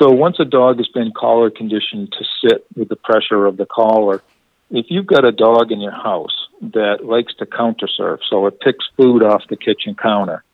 [0.00, 3.66] so once a dog has been collar conditioned to sit with the pressure of the
[3.66, 4.22] collar,
[4.70, 8.60] if you've got a dog in your house that likes to counter surf, so it
[8.60, 10.44] picks food off the kitchen counter,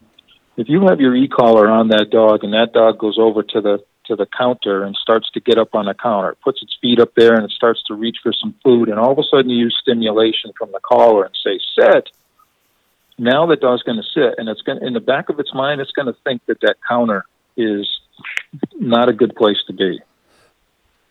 [0.57, 3.85] if you have your e-collar on that dog and that dog goes over to the
[4.07, 6.31] to the counter and starts to get up on the counter.
[6.31, 8.99] It puts its feet up there and it starts to reach for some food, and
[8.99, 12.11] all of a sudden you use stimulation from the collar and say, "Sit."
[13.19, 15.81] Now the dog's going to sit, and it's going in the back of its mind,
[15.81, 17.25] it's going to think that that counter
[17.57, 17.89] is
[18.79, 20.01] not a good place to be.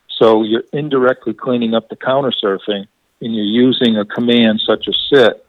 [0.10, 2.88] So you're indirectly cleaning up the counter surfing,
[3.22, 5.46] and you're using a command such as sit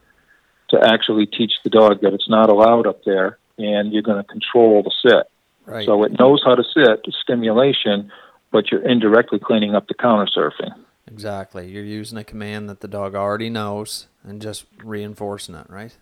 [0.71, 4.29] to actually teach the dog that it's not allowed up there, and you're going to
[4.29, 5.29] control the sit.
[5.67, 5.87] Right.
[5.87, 8.13] So it knows how to sit, stimulation,
[8.53, 10.75] but you're indirectly cleaning up the counter surfing.
[11.07, 11.71] Exactly.
[11.71, 15.97] You're using a command that the dog already knows and just reinforcing it, right?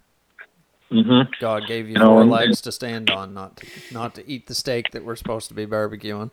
[0.90, 1.31] Mm-hmm.
[1.40, 4.46] God gave you, you four know, legs to stand on, not to, not to eat
[4.46, 6.31] the steak that we're supposed to be barbecuing.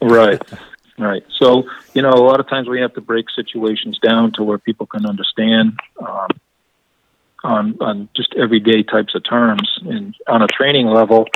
[0.00, 0.40] Right,
[0.98, 1.22] right.
[1.38, 4.58] So you know, a lot of times we have to break situations down to where
[4.58, 6.28] people can understand um,
[7.44, 9.78] on on just everyday types of terms.
[9.84, 11.26] And on a training level,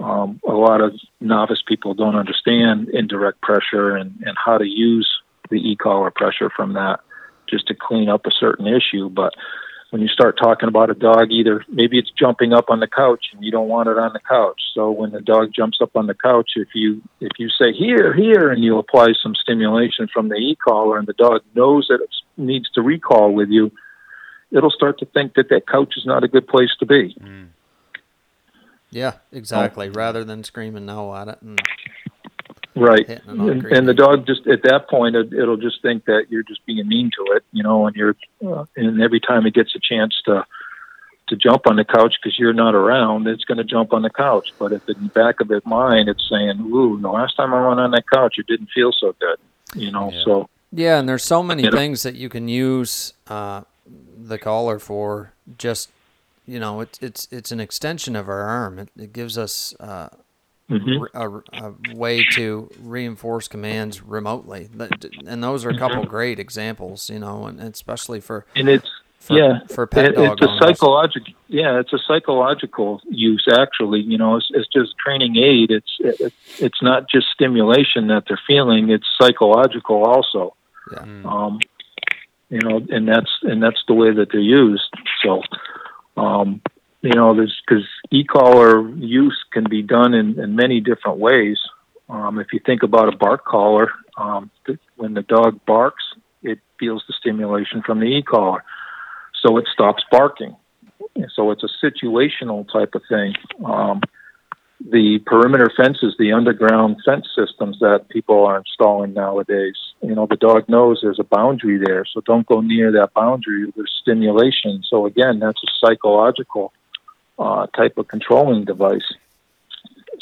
[0.00, 5.08] um, a lot of novice people don't understand indirect pressure and, and how to use
[5.50, 7.00] the e-collar pressure from that
[7.48, 9.08] just to clean up a certain issue.
[9.08, 9.34] But
[9.90, 13.26] when you start talking about a dog, either maybe it's jumping up on the couch
[13.32, 14.60] and you don't want it on the couch.
[14.72, 18.14] So when the dog jumps up on the couch, if you if you say here,
[18.14, 22.10] here, and you apply some stimulation from the e-collar, and the dog knows that it
[22.36, 23.72] needs to recall with you,
[24.52, 27.16] it'll start to think that that couch is not a good place to be.
[27.20, 27.48] Mm.
[28.90, 29.88] Yeah, exactly.
[29.88, 29.92] Oh.
[29.92, 31.60] Rather than screaming no at it and
[32.74, 36.42] right, and, and, the dog just at that point it, will just think that you're
[36.42, 39.74] just being mean to it, you know, and you're uh, and every time it gets
[39.74, 40.44] a chance to
[41.28, 44.10] to jump on the couch because you're not around, it's going to jump on the
[44.10, 44.52] couch.
[44.58, 47.66] But if in the back of its mind it's saying, "Ooh, the last time I
[47.66, 49.38] went on that couch, it didn't feel so good,"
[49.74, 50.22] you know, yeah.
[50.24, 50.48] so.
[50.72, 53.62] Yeah, and there's so many things that you can use uh,
[54.16, 55.32] the collar for.
[55.58, 55.90] Just
[56.50, 58.80] you know, it's it's it's an extension of our arm.
[58.80, 60.08] It, it gives us uh,
[60.68, 61.04] mm-hmm.
[61.14, 64.68] a, a, way to reinforce commands remotely,
[65.26, 66.10] and those are a couple mm-hmm.
[66.10, 67.08] great examples.
[67.08, 68.88] You know, and especially for and it's
[69.20, 74.16] for, yeah for pet dog it's a psychological yeah it's a psychological use actually you
[74.16, 78.88] know it's, it's just training aid it's it, it's not just stimulation that they're feeling
[78.88, 80.56] it's psychological also
[80.90, 81.02] yeah.
[81.26, 81.60] um
[82.48, 84.88] you know and that's and that's the way that they're used
[85.22, 85.42] so
[86.16, 86.60] um,
[87.02, 91.58] you know, there's because e-collar use can be done in, in many different ways.
[92.08, 96.02] Um, if you think about a bark collar, um, th- when the dog barks,
[96.42, 98.64] it feels the stimulation from the e-collar.
[99.42, 100.56] So it stops barking.
[101.34, 103.34] So it's a situational type of thing.
[103.64, 104.02] Um,
[104.80, 110.36] the perimeter fences, the underground fence systems that people are installing nowadays, you know, the
[110.36, 113.70] dog knows there's a boundary there, so don't go near that boundary.
[113.76, 114.82] There's stimulation.
[114.88, 116.72] So again, that's a psychological
[117.38, 119.12] uh, type of controlling device.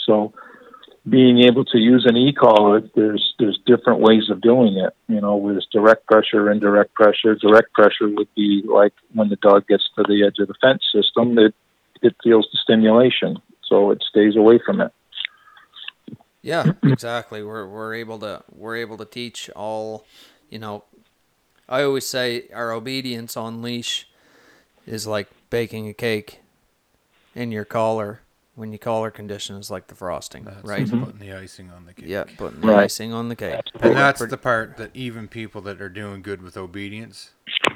[0.05, 0.33] So
[1.09, 4.94] being able to use an e-collar, there's there's different ways of doing it.
[5.07, 7.37] You know, there's direct pressure, indirect pressure.
[7.37, 10.83] Direct pressure would be like when the dog gets to the edge of the fence
[10.92, 11.55] system, it
[12.03, 14.92] it feels the stimulation, so it stays away from it.
[16.42, 17.42] Yeah, exactly.
[17.42, 20.07] We're we're able to we're able to teach all,
[20.50, 20.85] you know.
[21.68, 24.09] I always say our obedience on leash
[24.87, 26.40] is like baking a cake
[27.35, 28.22] in your collar
[28.59, 30.88] when you collar condition is like the frosting, That's right?
[30.90, 32.07] putting the icing on the cake.
[32.09, 32.85] Yeah, putting the Right.
[32.85, 33.61] icing on the cake.
[33.81, 37.31] And that's the part that even people that are doing good with obedience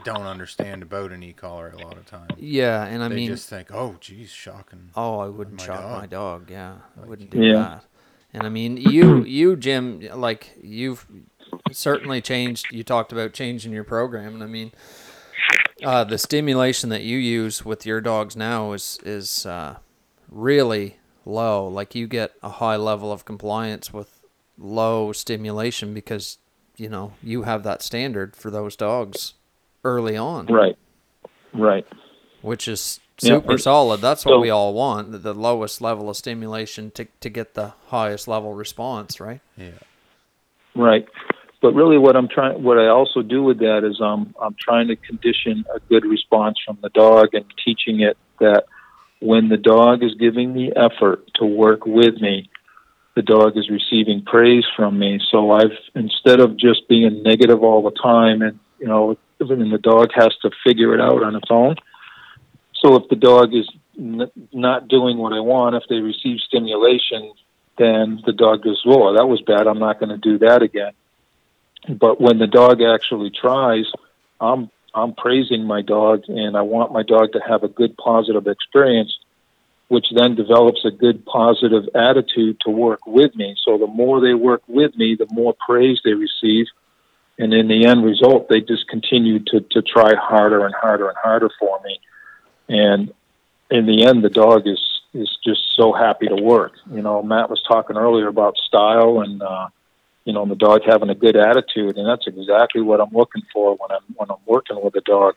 [0.04, 2.32] don't understand about an e-collar a lot of times.
[2.38, 3.10] Yeah, and I mean.
[3.10, 6.00] they mean, just think, "Oh, geez, shocking." oh, I wouldn't my shock dog.
[6.00, 6.50] my dog.
[6.50, 7.52] Yeah, I wouldn't do Yeah.
[7.54, 7.84] that.
[8.34, 11.06] And I mean, you, you, Jim, like you've
[11.70, 12.66] certainly changed.
[12.72, 14.72] You talked about changing your program, and I mean,
[15.84, 19.76] uh, the stimulation that you use with your dogs now is is uh,
[20.32, 21.66] really low.
[21.68, 24.20] Like you get a high level of compliance with
[24.58, 26.38] low stimulation because
[26.76, 29.34] you know you have that standard for those dogs
[29.84, 30.76] early on, Right.
[31.52, 31.86] Right.
[32.40, 34.00] which is super and solid.
[34.00, 37.54] That's what so- we all want the, the lowest level of stimulation to, to get
[37.54, 39.40] the highest level response, right?
[39.56, 39.70] Yeah.
[40.74, 41.06] Right.
[41.60, 44.88] But really, what I'm trying, what I also do with that is, um, I'm trying
[44.88, 48.64] to condition a good response from the dog and teaching it that
[49.22, 52.50] when the dog is giving the effort to work with me,
[53.14, 55.20] the dog is receiving praise from me.
[55.30, 59.78] So I've instead of just being negative all the time, and you know, and the
[59.78, 61.76] dog has to figure it out on its own.
[62.74, 67.32] So if the dog is n- not doing what I want, if they receive stimulation,
[67.78, 69.66] then the dog goes, "Whoa, that was bad.
[69.66, 70.92] I'm not going to do that again."
[71.88, 73.86] But when the dog actually tries,
[74.40, 78.46] I'm I'm praising my dog, and I want my dog to have a good, positive
[78.46, 79.16] experience,
[79.88, 83.56] which then develops a good, positive attitude to work with me.
[83.64, 86.66] So the more they work with me, the more praise they receive,
[87.38, 91.16] and in the end result, they just continue to to try harder and harder and
[91.16, 91.98] harder for me,
[92.68, 93.12] and
[93.72, 94.80] in the end, the dog is
[95.14, 96.72] is just so happy to work.
[96.90, 99.68] You know, Matt was talking earlier about style and uh,
[100.24, 103.42] you know, and the dog having a good attitude, and that's exactly what I'm looking
[103.52, 105.34] for when I'm when I'm working with a dog.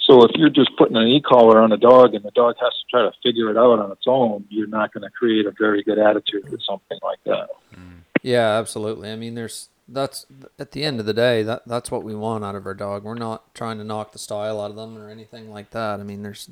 [0.00, 2.84] So if you're just putting an e-collar on a dog and the dog has to
[2.90, 5.82] try to figure it out on its own, you're not going to create a very
[5.82, 7.48] good attitude with something like that.
[7.74, 8.00] Mm.
[8.22, 9.10] Yeah, absolutely.
[9.10, 10.26] I mean, there's that's
[10.58, 13.04] at the end of the day that that's what we want out of our dog.
[13.04, 16.00] We're not trying to knock the style out of them or anything like that.
[16.00, 16.50] I mean, there's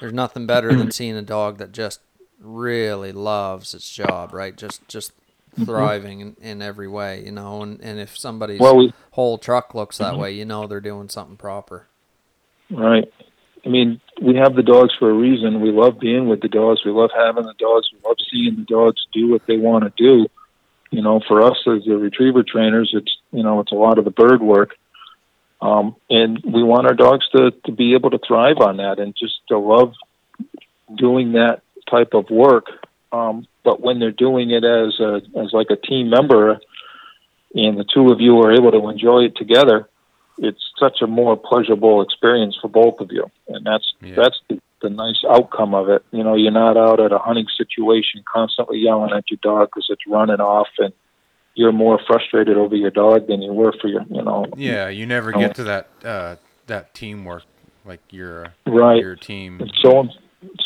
[0.00, 2.00] there's nothing better than seeing a dog that just
[2.40, 4.56] really loves its job, right?
[4.56, 5.12] Just just
[5.64, 7.62] thriving in, in every way, you know.
[7.62, 11.08] And and if somebody's Well, we whole truck looks that way, you know they're doing
[11.08, 11.86] something proper.
[12.70, 13.10] Right.
[13.64, 15.60] I mean, we have the dogs for a reason.
[15.60, 16.84] We love being with the dogs.
[16.84, 17.90] We love having the dogs.
[17.92, 20.26] We love seeing the dogs do what they want to do.
[20.90, 24.04] You know, for us as the retriever trainers, it's you know, it's a lot of
[24.04, 24.74] the bird work.
[25.60, 29.14] Um, and we want our dogs to, to be able to thrive on that and
[29.16, 29.92] just to love
[30.94, 32.66] doing that type of work.
[33.10, 36.58] Um, but when they're doing it as a as like a team member,
[37.54, 39.88] and the two of you are able to enjoy it together,
[40.38, 44.14] it's such a more pleasurable experience for both of you, and that's Yeah.
[44.16, 46.02] that's the, the nice outcome of it.
[46.12, 49.88] You know, you're not out at a hunting situation constantly yelling at your dog because
[49.90, 50.94] it's running off, and
[51.54, 54.46] you're more frustrated over your dog than you were for your, you know.
[54.56, 56.36] Yeah, you never get to that uh,
[56.68, 57.44] that teamwork
[57.84, 59.02] like your Right.
[59.02, 59.60] your team.
[59.60, 60.08] It's so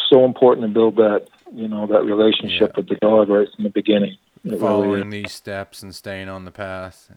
[0.08, 2.76] so important to build that, you know, that relationship Yeah.
[2.80, 4.12] with the dog right from the beginning.
[4.12, 5.12] It really following is.
[5.12, 7.12] these steps and staying on the path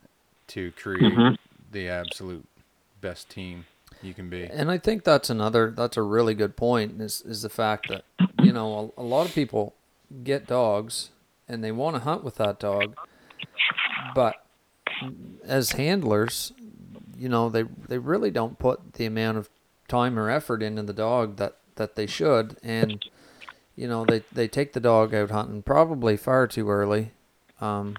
[0.48, 1.38] to create Mhm.
[1.72, 2.46] the absolute
[3.02, 3.66] best team
[4.02, 4.44] you can be.
[4.44, 8.04] And I think that's another that's a really good point is is the fact that
[8.44, 9.74] you know a, a lot of people
[10.24, 11.10] get dogs
[11.48, 12.96] and they want to hunt with that dog,
[14.14, 14.36] but
[15.44, 16.52] as handlers,
[17.18, 19.50] you know they they really don't put the amount of
[19.88, 23.04] time or effort into the dog that that they should, and
[23.76, 27.12] you know they they take the dog out hunting probably far too early,
[27.62, 27.96] um,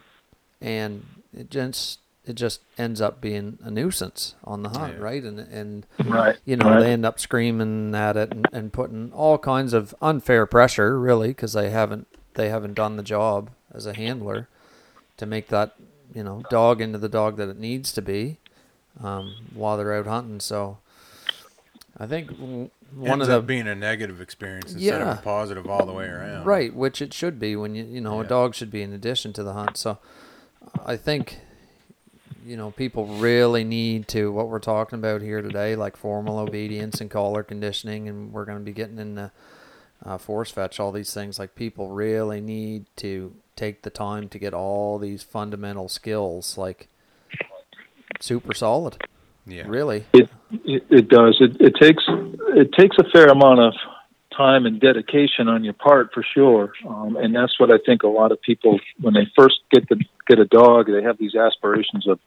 [0.61, 1.05] and
[1.37, 5.03] it just it just ends up being a nuisance on the hunt, Yeah.
[5.05, 5.23] right?
[5.23, 6.37] And and Right.
[6.45, 6.81] you know right.
[6.81, 11.29] they end up screaming at it and, and putting all kinds of unfair pressure really
[11.29, 14.49] because they haven't they haven't done the job as a handler
[15.19, 15.75] to make that
[16.15, 18.39] you know dog into the dog that it needs to be
[19.03, 20.41] um, while they're out hunting.
[20.41, 20.79] So
[21.99, 25.21] I think w- one Ends of the up being a negative experience instead of a
[25.23, 26.47] positive all the way around.
[26.47, 29.33] Right, which it should be when you you know a dog should be in addition
[29.35, 29.77] to the hunt.
[29.77, 29.99] So
[30.85, 31.39] I think
[32.45, 37.01] you know people really need to what we're talking about here today, like formal obedience
[37.01, 39.31] and collar conditioning, and we're going to be getting into
[40.05, 41.39] uh, force fetch, all these things.
[41.39, 46.89] Like people really need to take the time to get all these fundamental skills, like
[48.21, 49.03] super solid.
[49.47, 49.65] Yeah.
[49.67, 51.39] Really, It, it it does.
[51.41, 53.75] It it takes it takes a fair amount of
[54.37, 56.73] time and dedication on your part for sure.
[56.87, 60.03] Um, and that's what I think a lot of people when they first get the
[60.27, 62.21] get a dog, they have these aspirations of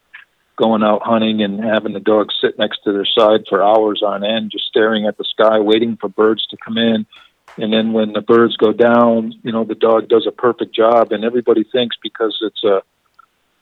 [0.57, 4.25] going out hunting and having the dog sit next to their side for hours on
[4.25, 7.05] end, just staring at the sky, waiting for birds to come in.
[7.57, 11.11] And then when the birds go down, you know, the dog does a perfect job,
[11.11, 12.81] and everybody thinks because it's a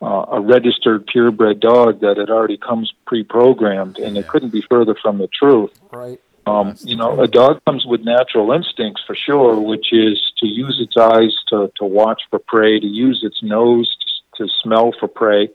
[0.02, 4.96] uh, a registered purebred dog that it already comes pre-programmed, and it couldn't be further
[5.02, 5.72] from the truth.
[5.92, 6.20] right?
[6.46, 10.48] Um, That's you know, a dog comes with natural instincts for sure, which is to
[10.48, 13.96] use its eyes to, to watch for prey, to use its nose
[14.38, 15.50] to, to smell for prey,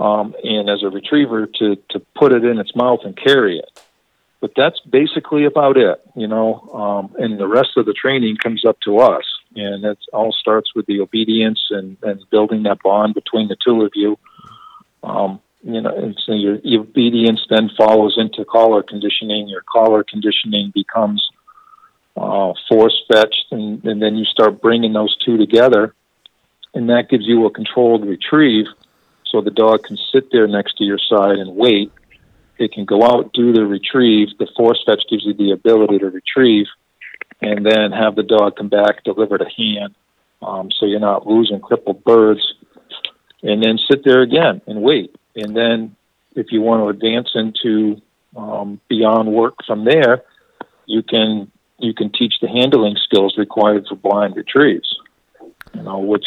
[0.00, 3.80] um, and as a retriever to, to put it in its mouth and carry it.
[4.40, 8.64] But that's basically about it, you know, um, and the rest of the training comes
[8.64, 9.24] up to us.
[9.56, 13.82] And it all starts with the obedience and, and building that bond between the two
[13.82, 14.18] of you.
[15.02, 19.48] Um, you know, and so your, your obedience then follows into collar conditioning.
[19.48, 21.28] Your collar conditioning becomes
[22.16, 25.94] uh, force fetched, and, and then you start bringing those two together,
[26.74, 28.66] and that gives you a controlled retrieve.
[29.26, 31.92] So the dog can sit there next to your side and wait.
[32.58, 34.28] It can go out, do the retrieve.
[34.38, 36.66] The force fetch gives you the ability to retrieve,
[37.40, 39.94] and then have the dog come back, deliver to hand,
[40.42, 42.54] um, so you're not losing crippled birds,
[43.42, 45.14] and then sit there again and wait.
[45.36, 45.96] And then,
[46.34, 48.00] if you want to advance into
[48.36, 50.22] um, beyond work from there,
[50.86, 54.96] you can you can teach the handling skills required for blind retrieves.
[55.74, 56.26] You know, which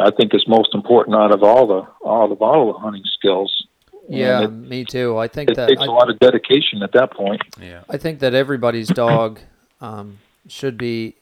[0.00, 3.66] I think is most important out of all the all of all the hunting skills.
[4.08, 5.16] Yeah, And me too.
[5.16, 7.40] I think it that takes I, a lot of dedication at that point.
[7.60, 7.82] Yeah.
[7.88, 9.38] I think that everybody's dog
[9.82, 10.18] um,
[10.48, 11.16] should be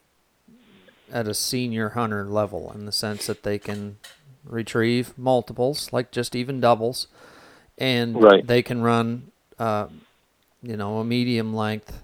[1.12, 3.96] at a senior hunter level in the sense that they can
[4.44, 7.08] retrieve multiples, like just even doubles,
[7.78, 8.46] and Right.
[8.46, 9.88] they can run, uh,
[10.62, 12.02] you know, a medium length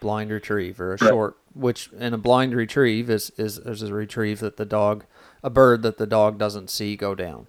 [0.00, 1.08] blind retrieve or a Right.
[1.10, 5.04] short, which and a blind retrieve is, is is a retrieve that the dog,
[5.42, 7.46] a bird that the dog doesn't see go down.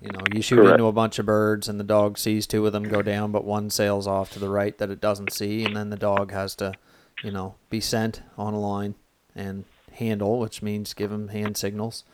[0.00, 0.72] You know, you shoot Correct.
[0.72, 3.44] into a bunch of birds and the dog sees two of them go down, but
[3.44, 6.54] one sails off to the right that it doesn't see, and then the dog has
[6.56, 6.76] to,
[7.22, 8.94] you know, be sent on a line
[9.34, 12.04] and handle, which means give them hand signals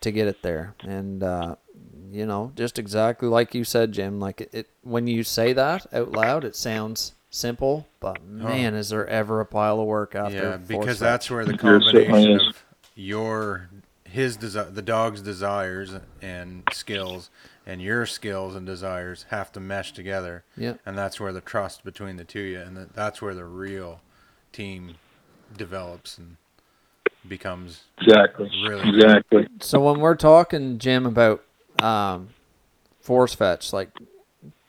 [0.00, 0.74] to get it there.
[0.80, 1.56] And uh,
[2.10, 4.20] you know, just exactly like you said, Jim.
[4.20, 8.90] Like it, it, when you say that out loud, it sounds simple, but man, is
[8.90, 10.36] there ever a pile of work after?
[10.36, 12.64] Yeah, because that's where the combination of
[12.94, 13.68] your
[14.04, 17.30] his desi- the dog's desires and skills
[17.66, 20.44] and your skills and desires have to mesh together.
[20.56, 20.74] Yeah.
[20.86, 23.44] And that's where the trust between the two of you and that that's where the
[23.44, 24.00] real
[24.52, 24.96] team
[25.56, 26.36] develops and
[27.26, 28.50] becomes Exactly.
[28.62, 28.88] Really?
[28.88, 29.48] Exactly.
[29.60, 31.42] So when we're talking, Jim, about
[31.80, 32.28] um,
[33.00, 33.90] force fetch, like,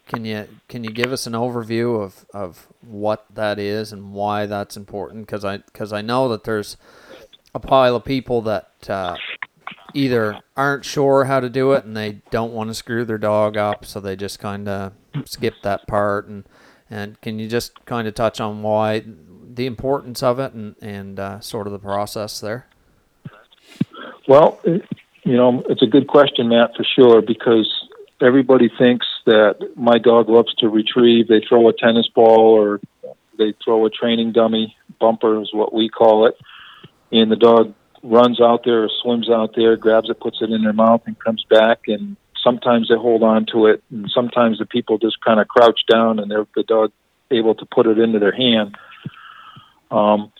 [0.07, 4.45] can you can you give us an overview of, of what that is and why
[4.45, 5.25] that's important?
[5.25, 6.77] Because I because I know that there's
[7.53, 9.15] a pile of people that uh,
[9.93, 13.55] either aren't sure how to do it and they don't want to screw their dog
[13.55, 14.93] up, so they just kind of
[15.25, 16.27] skip that part.
[16.27, 16.43] And
[16.89, 19.03] and can you just kind of touch on why
[19.59, 22.65] the importance of it and and uh, sort of the process there?
[24.25, 27.69] Well, you know, it's a good question, Matt, for sure, because
[28.21, 31.27] everybody thinks that my dog loves to retrieve.
[31.27, 32.79] They throw a tennis ball or
[33.37, 36.37] they throw a training dummy, bumper is what we call it,
[37.11, 40.63] and the dog runs out there or swims out there, grabs it, puts it in
[40.63, 41.79] their mouth, and comes back.
[41.87, 45.81] And sometimes they hold on to it, and sometimes the people just kind of crouch
[45.91, 46.93] down and they're the dog
[47.29, 48.77] able to put it into their hand.
[49.91, 50.31] Um,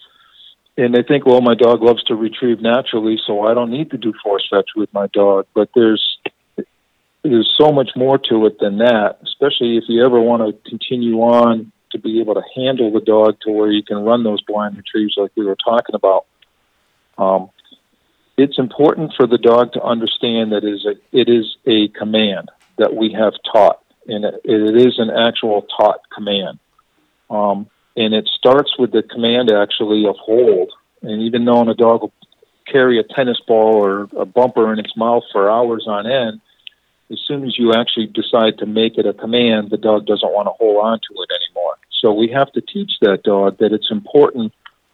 [0.77, 3.97] and they think, well, my dog loves to retrieve naturally, so I don't need to
[3.97, 5.47] do force fetch with my dog.
[5.53, 6.17] But there's
[7.21, 9.17] there's so much more to it than that.
[9.23, 13.37] Especially if you ever want to continue on to be able to handle the dog
[13.41, 16.25] to where you can run those blind retrieves like we were talking about.
[17.17, 17.49] Um,
[18.37, 22.49] it's important for the dog to understand that it is a, it is a command
[22.77, 26.59] that we have taught, and it, it is an actual taught command.
[27.29, 30.71] Um, and it starts with the command actually of hold.
[31.01, 32.13] And even though a dog will
[32.65, 36.41] carry a tennis ball or a bumper in its mouth for hours on end,
[37.11, 40.47] as soon as you actually decide to make it a command, the dog doesn't want
[40.47, 41.77] to hold on to it anymore.
[42.01, 44.53] So we have to teach that dog that it's important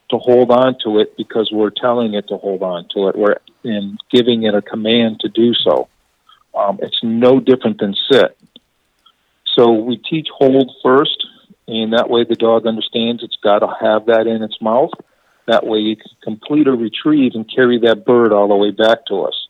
[0.10, 3.18] to hold on to it because we're telling it to hold on to it.
[3.18, 5.89] We're in giving it a command to do so.
[6.54, 8.38] Um, it's no different than sit.
[9.56, 11.26] So we teach hold first,
[11.68, 14.91] and that way the dog understands it's got to have that in its mouth.
[15.47, 19.05] That way you can complete a retrieve and carry that bird all the way back
[19.07, 19.47] to us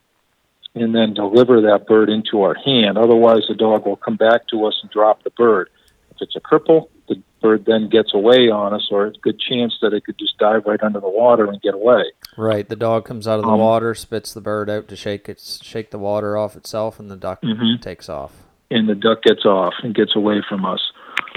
[0.75, 2.97] and then deliver that bird into our hand.
[2.97, 5.69] Otherwise, the dog will come back to us and drop the bird.
[6.11, 9.39] If it's a cripple, the bird then gets away on us, or it's a good
[9.39, 12.03] chance that it could just dive right under the water and get away.
[12.37, 12.67] Right.
[12.67, 15.63] The dog comes out of the um, water, spits the bird out to shake its
[15.63, 17.81] shake the water off itself, and the duck mm-hmm.
[17.81, 18.43] takes off.
[18.69, 20.81] And the duck gets off and gets away from us,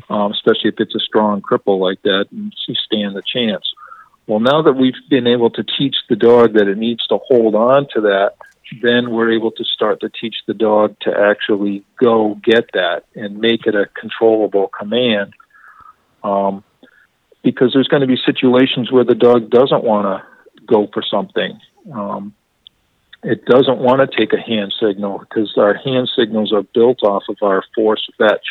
[0.08, 3.64] um, especially if it's a strong cripple like that, and she stand the chance.
[4.26, 7.54] Well, now that we've been able to teach the dog that it needs to hold
[7.54, 8.34] on to that,
[8.82, 13.38] then we're able to start to teach the dog to actually go get that and
[13.38, 15.32] make it a controllable command.
[16.22, 16.62] Um,
[17.42, 21.58] because there's going to be situations where the dog doesn't want to go for something.
[21.92, 22.34] Um,
[23.22, 27.22] it doesn't want to take a hand signal because our hand signals are built off
[27.28, 28.44] of our force fetch.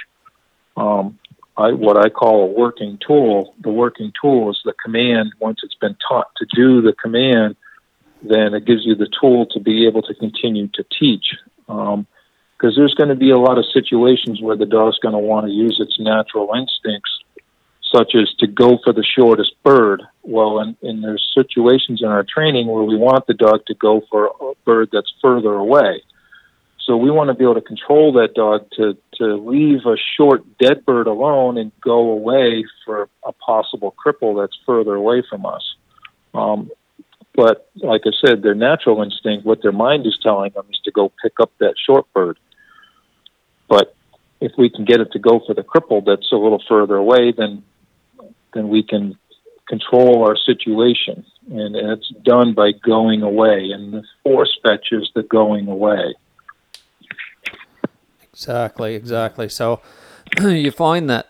[0.75, 1.19] Um,
[1.57, 3.55] I, what I call a working tool.
[3.61, 5.33] The working tool is the command.
[5.39, 7.55] Once it's been taught to do the command,
[8.21, 11.35] then it gives you the tool to be able to continue to teach.
[11.65, 12.07] Because um,
[12.75, 15.51] there's going to be a lot of situations where the dog's going to want to
[15.51, 17.11] use its natural instincts,
[17.91, 20.03] such as to go for the shortest bird.
[20.23, 24.03] Well, and, and there's situations in our training where we want the dog to go
[24.11, 26.03] for a bird that's further away.
[26.87, 30.45] So we want to be able to control that dog to, to leave a short
[30.57, 35.75] dead bird alone and go away for a possible cripple that's further away from us.
[36.33, 36.71] Um,
[37.35, 40.91] but like I said, their natural instinct, what their mind is telling them, is to
[40.91, 42.39] go pick up that short bird.
[43.67, 43.93] But
[44.39, 47.33] if we can get it to go for the cripple that's a little further away,
[47.33, 47.63] then
[48.53, 49.17] then we can
[49.67, 53.71] control our situation, and it's done by going away.
[53.71, 56.15] And the force fetch is the going away.
[58.37, 59.49] Exactly, exactly.
[59.49, 59.81] So
[60.41, 61.27] you find that,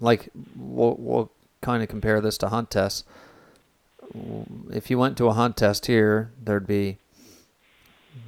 [0.00, 3.04] like, we'll, we'll kind of compare this to hunt tests
[4.70, 6.98] if you went to a hunt test here, there'd be,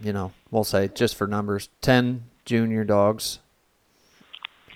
[0.02, 3.40] you know, we'll say just for numbers, 10 junior dogs,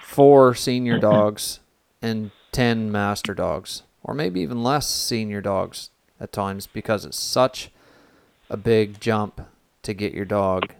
[0.00, 1.60] four senior dogs,
[2.02, 7.70] and 10 master dogs, or maybe even less senior dogs at times because it's such
[8.48, 9.40] a big jump
[9.82, 10.72] to get your dog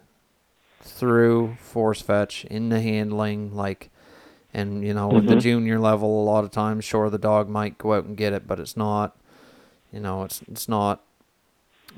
[0.87, 3.89] through force fetch into handling like
[4.53, 5.35] and you know with mm-hmm.
[5.35, 8.33] the junior level a lot of times sure the dog might go out and get
[8.33, 9.17] it but it's not
[9.91, 11.03] you know, it's it's not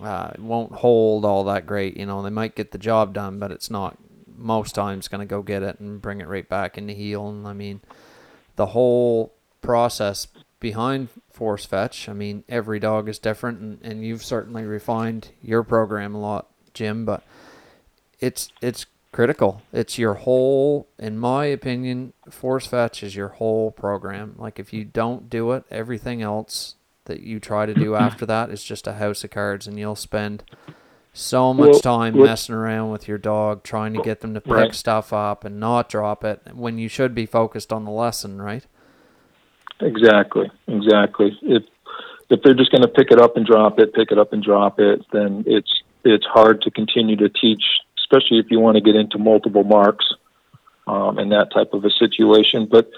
[0.01, 1.97] uh, it won't hold all that great.
[1.97, 3.97] You know, they might get the job done, but it's not
[4.37, 7.27] most times going to go get it and bring it right back into heel.
[7.29, 7.81] And I mean,
[8.55, 10.27] the whole process
[10.59, 12.07] behind force fetch.
[12.07, 16.47] I mean, every dog is different, and, and you've certainly refined your program a lot,
[16.73, 17.05] Jim.
[17.05, 17.23] But
[18.19, 19.61] it's it's critical.
[19.73, 24.35] It's your whole, in my opinion, force fetch is your whole program.
[24.37, 28.49] Like if you don't do it, everything else that you try to do after that
[28.49, 30.43] is just a house of cards, and you'll spend
[31.11, 34.41] so much well, time well, messing around with your dog trying to get them to
[34.41, 34.75] pick right.
[34.75, 38.65] stuff up and not drop it when you should be focused on the lesson, right?
[39.81, 41.37] Exactly, exactly.
[41.41, 41.63] If
[42.29, 44.43] if they're just going to pick it up and drop it, pick it up and
[44.43, 47.63] drop it, then it's it's hard to continue to teach,
[48.09, 50.05] especially if you want to get into multiple marks
[50.87, 52.67] um, and that type of a situation.
[52.69, 52.89] But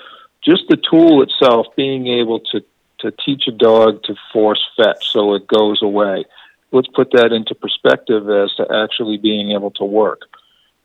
[0.44, 2.64] just the tool itself, being able to
[3.00, 6.24] to teach a dog to force fetch so it goes away.
[6.72, 10.22] Let's put that into perspective as to actually being able to work.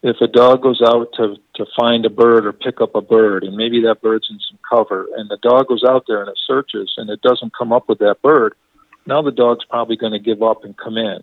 [0.02, 3.44] If a dog goes out to, to find a bird or pick up a bird,
[3.44, 6.38] and maybe that bird's in some cover, and the dog goes out there and it
[6.46, 8.54] searches and it doesn't come up with that bird,
[9.04, 11.22] now the dog's probably going to give up and come in.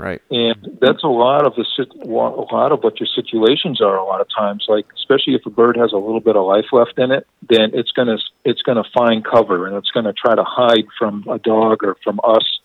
[0.00, 0.22] Right.
[0.30, 1.66] And that's a lot of the
[2.02, 3.98] a lot of what your situations are.
[3.98, 6.64] A lot of times, like especially if a bird has a little bit of life
[6.72, 10.42] left in it, then it's gonna it's gonna find cover and it's gonna try to
[10.42, 12.60] hide from a dog or from us.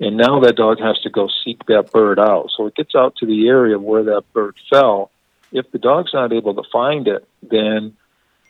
[0.00, 2.50] And now that dog has to go seek that bird out.
[2.56, 5.12] So it gets out to the area where that bird fell.
[5.52, 7.96] If the dog's not able to find it, then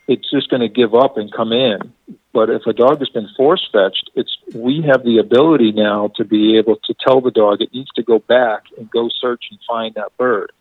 [0.09, 1.93] it's just going to give up and come in.
[2.33, 6.25] But if a dog has been force fetched, it's we have the ability now to
[6.25, 9.59] be able to tell the dog it needs to go back and go search and
[9.67, 10.53] find that bird.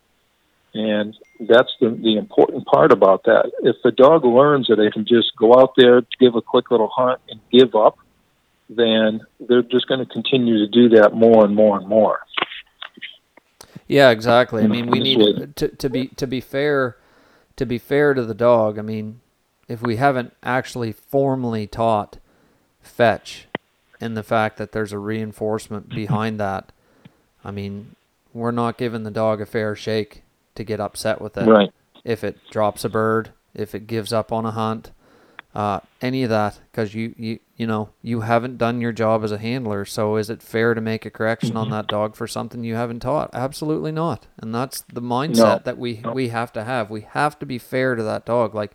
[0.74, 3.52] And that's the, the important part about that.
[3.60, 6.90] If the dog learns that they can just go out there, give a quick little
[6.94, 7.98] hunt, and give up,
[8.70, 12.20] then they're just going to continue to do that more and more and more.
[13.88, 14.64] Yeah, exactly.
[14.64, 16.98] I mean, we need to, to be to be fair
[17.58, 18.80] to be fair to the dog.
[18.80, 19.22] I mean,
[19.68, 22.18] if we haven't actually formally taught
[22.82, 23.48] fetch
[24.00, 26.72] and the fact that there's a reinforcement behind that,
[27.44, 27.96] I mean,
[28.34, 30.24] we're not giving the dog a fair shake
[30.56, 31.48] to get upset with it.
[31.48, 31.72] Right.
[32.04, 34.92] If it drops a bird, if it gives up on a hunt,
[35.56, 39.32] uh, any of that, because you, you you know you haven't done your job as
[39.32, 39.86] a handler.
[39.86, 43.00] So is it fair to make a correction on that dog for something you haven't
[43.00, 43.30] taught?
[43.34, 44.28] Absolutely not.
[44.38, 45.62] And that's the mindset No.
[45.64, 46.90] that we we have to have.
[46.90, 48.54] We have to be fair to that dog.
[48.54, 48.72] Like,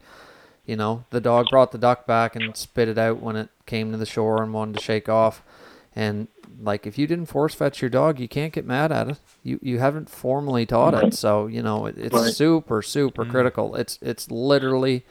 [0.67, 3.93] you know, the dog brought the duck back and spit it out when it came
[3.93, 5.43] to the shore and wanted to shake off.
[5.97, 6.29] And
[6.63, 9.19] like, if you didn't force fetch your dog, you can't get mad at it.
[9.43, 11.15] You you haven't formally taught it.
[11.15, 12.33] So you know it, it's Right.
[12.33, 13.75] super super critical.
[13.75, 15.05] It's it's literally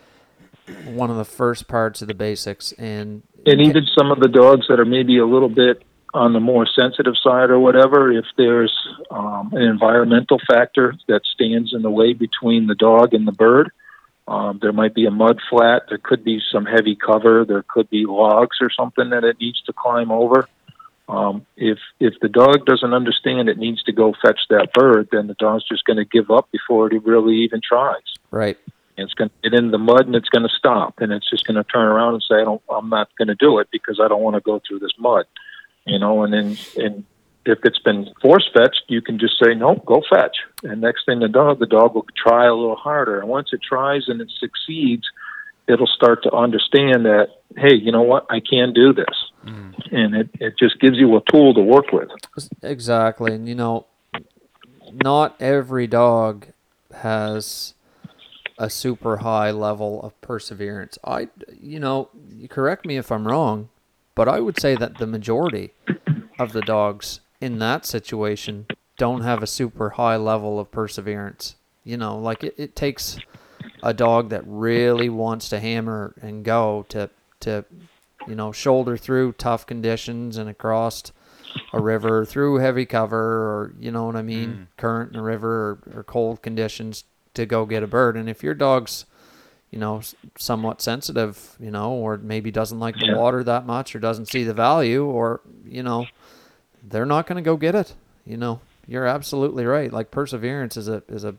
[0.86, 4.68] one of the first parts of the basics and and even some of the dogs
[4.70, 5.82] that are maybe a little bit
[6.14, 8.74] on the more sensitive side or whatever, if there's
[9.12, 13.72] um, an environmental factor that stands in the way between the dog and the bird,
[14.30, 17.90] um, there might be a mud flat, there could be some heavy cover, there could
[17.90, 20.48] be logs or something that it needs to climb over.
[21.08, 25.26] Um, if if the dog doesn't understand it needs to go fetch that bird, then
[25.26, 28.04] the dog's just going to give up before it really even tries.
[28.30, 28.58] Right.
[28.96, 31.00] And it's going to get in the mud and it's going to stop.
[31.00, 33.36] And it's just going to turn around and say I don't I'm not going to
[33.36, 35.26] do it because I don't want to go through this mud
[35.86, 37.06] you know and then and
[37.50, 40.38] if it's been force fetched you can just say no go fetch.
[40.64, 43.20] And next thing the dog the dog will try a little harder.
[43.20, 45.04] And once it tries and it succeeds
[45.68, 47.28] it'll start to understand that
[47.58, 48.26] hey you know what?
[48.30, 49.06] I can do this.
[49.46, 49.74] Mm.
[49.92, 52.10] And it, it just gives you a tool to work with.
[52.62, 53.34] Exactly.
[53.34, 53.86] And you know
[54.94, 56.48] not every dog
[56.94, 57.74] has
[58.58, 60.98] a super high level of perseverance.
[61.04, 61.30] I
[61.62, 63.70] you know you correct me if i'm wrong
[64.16, 65.72] but i would say that the majority
[66.40, 68.66] of the dogs in that situation
[68.98, 71.56] don't have a super high level of perseverance.
[71.84, 73.18] You know like it, it takes
[73.82, 77.10] a dog that really wants to hammer and go to
[77.42, 77.66] to
[78.28, 81.04] you know shoulder through tough conditions and across
[81.74, 84.68] a river through heavy cover or you know what I mean mm.
[84.78, 88.18] current in a river or, or cold conditions to go get a bird.
[88.18, 89.06] And if your dog's
[89.72, 90.02] you know
[90.38, 93.18] somewhat sensitive you know or maybe doesn't like the Yeah.
[93.18, 96.06] water that much or doesn't see the value or you know
[96.84, 97.94] they're not going to go get it
[98.26, 101.36] you know you're absolutely right like perseverance is a is a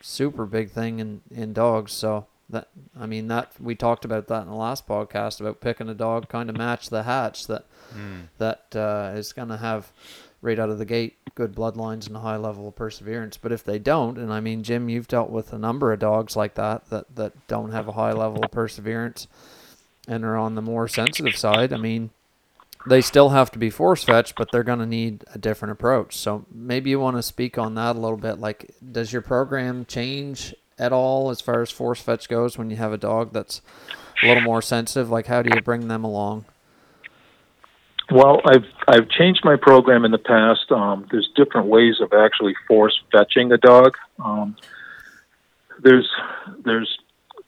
[0.00, 2.68] super big thing in in dogs so that
[2.98, 6.28] I mean that we talked about that in the last podcast about picking a dog
[6.28, 7.64] kind of match the hatch that
[8.38, 9.90] that uh, is going to have
[10.42, 13.38] right out of the gate good bloodlines and a high level of perseverance.
[13.38, 16.36] But if they don't, and I mean Jim, you've dealt with a number of dogs
[16.36, 19.28] like that that that don't have a high level of perseverance
[20.06, 21.72] and are on the more sensitive side.
[21.72, 22.10] I mean.
[22.86, 26.16] They still have to be force fetched, but they're going to need a different approach.
[26.16, 28.38] So maybe you want to speak on that a little bit.
[28.38, 32.76] Like, does your program change at all as far as force fetch goes when you
[32.76, 33.62] have a dog that's
[34.22, 35.10] a little more sensitive?
[35.10, 36.44] Like, how do you bring them along?
[38.10, 40.70] Well, I've I've changed my program in the past.
[40.70, 43.96] Um, there's different ways of actually force fetching a dog.
[44.22, 44.56] Um,
[45.82, 46.10] there's
[46.64, 46.98] there's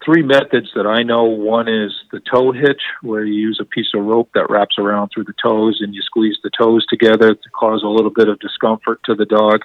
[0.05, 1.25] three methods that I know.
[1.25, 5.09] One is the toe hitch, where you use a piece of rope that wraps around
[5.09, 8.39] through the toes, and you squeeze the toes together to cause a little bit of
[8.41, 9.61] discomfort to the dog.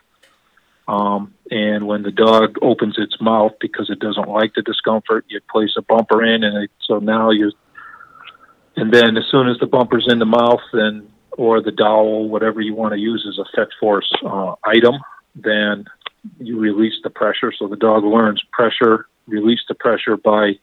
[0.88, 5.40] Um, and when the dog opens its mouth because it doesn't like the discomfort, you
[5.52, 7.52] place a bumper in, and it, so now you're
[8.76, 12.62] and then as soon as the bumper's in the mouth, then or the dowel, whatever
[12.62, 14.96] you want to use as a fetch force uh, item,
[15.36, 15.86] then
[16.40, 17.52] you release the pressure.
[17.58, 20.60] So the dog learns pressure, release the pressure by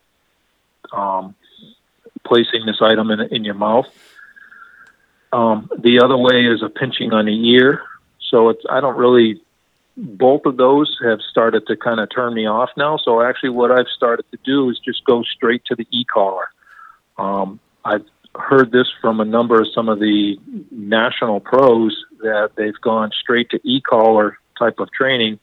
[0.93, 1.35] um,
[2.25, 3.87] placing this item in, in your mouth.
[5.33, 7.83] Um, the other way is a pinching on the ear.
[8.31, 9.43] So it's I don't really.
[9.99, 12.99] Both of those have started to kind of turn me off now.
[12.99, 16.49] So actually, what I've started to do is just go straight to the e collar.
[17.17, 18.05] Um, I've
[18.39, 20.39] heard this from a number of some of the
[20.71, 25.39] national pros that they've gone straight to e-collar type of training.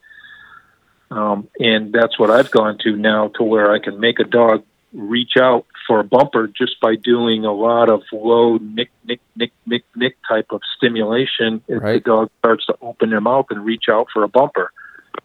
[1.10, 4.64] Um, and that's what I've gone to now to where I can make a dog
[4.92, 9.52] reach out for a bumper just by doing a lot of low nick, nick, nick,
[9.66, 11.62] nick, nick type of stimulation.
[11.68, 11.94] If Right.
[11.94, 14.70] the dog starts to open their mouth and reach out for a bumper.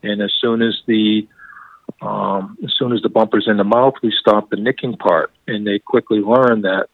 [0.04, 1.28] And as soon as the
[2.02, 5.66] um, as soon as the bumper's in the mouth, we stop the nicking part, and
[5.66, 6.88] they quickly learn that,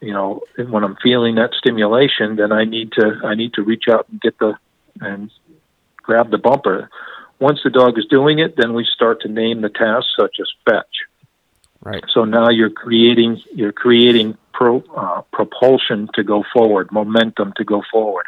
[0.00, 3.84] you know, when I'm feeling that stimulation, then I need to I need to reach
[3.88, 4.54] out and get the
[5.00, 5.30] and
[6.02, 6.90] grab the bumper.
[7.40, 10.48] Once the dog is doing it, then we start to name the tasks such as
[10.64, 10.96] fetch.
[11.80, 12.04] Right.
[12.12, 17.82] So now you're creating you're creating pro, uh, propulsion to go forward, momentum to go
[17.92, 18.26] forward.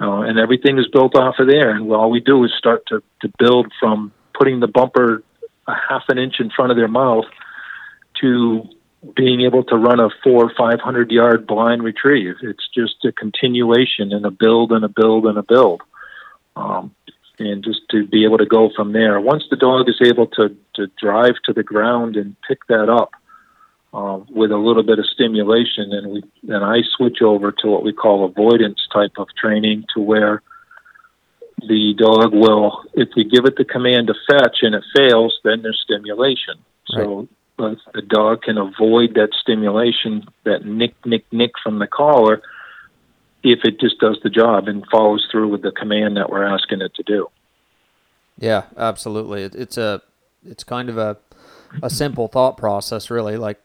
[0.00, 1.70] uh, and everything is built off of there.
[1.70, 5.22] And all we do is start to to build from putting the bumper
[5.66, 7.24] a half an inch in front of their mouth
[8.20, 8.68] to
[9.16, 12.36] being able to run a four or five hundred yard blind retrieve.
[12.42, 15.82] It's just a continuation and a build and a build and a build.
[16.56, 16.94] Um,
[17.38, 19.20] and just to be able to go from there.
[19.20, 23.10] Once the dog is able to, to drive to the ground and pick that up
[23.92, 27.84] uh, with a little bit of stimulation, and we then I switch over to what
[27.84, 30.42] we call avoidance type of training, to where
[31.60, 35.62] the dog will, if we give it the command to fetch and it fails, then
[35.62, 36.54] there's stimulation.
[36.86, 37.28] So
[37.58, 42.42] uh, the dog can avoid that stimulation, that nick, nick, nick from the collar,
[43.44, 46.80] if it just does the job and follows through with the command that we're asking
[46.80, 47.28] it to do.
[48.38, 49.42] Yeah, absolutely.
[49.42, 50.02] It, it's a,
[50.44, 51.18] it's kind of a,
[51.82, 53.36] a simple thought process, really.
[53.36, 53.60] Like,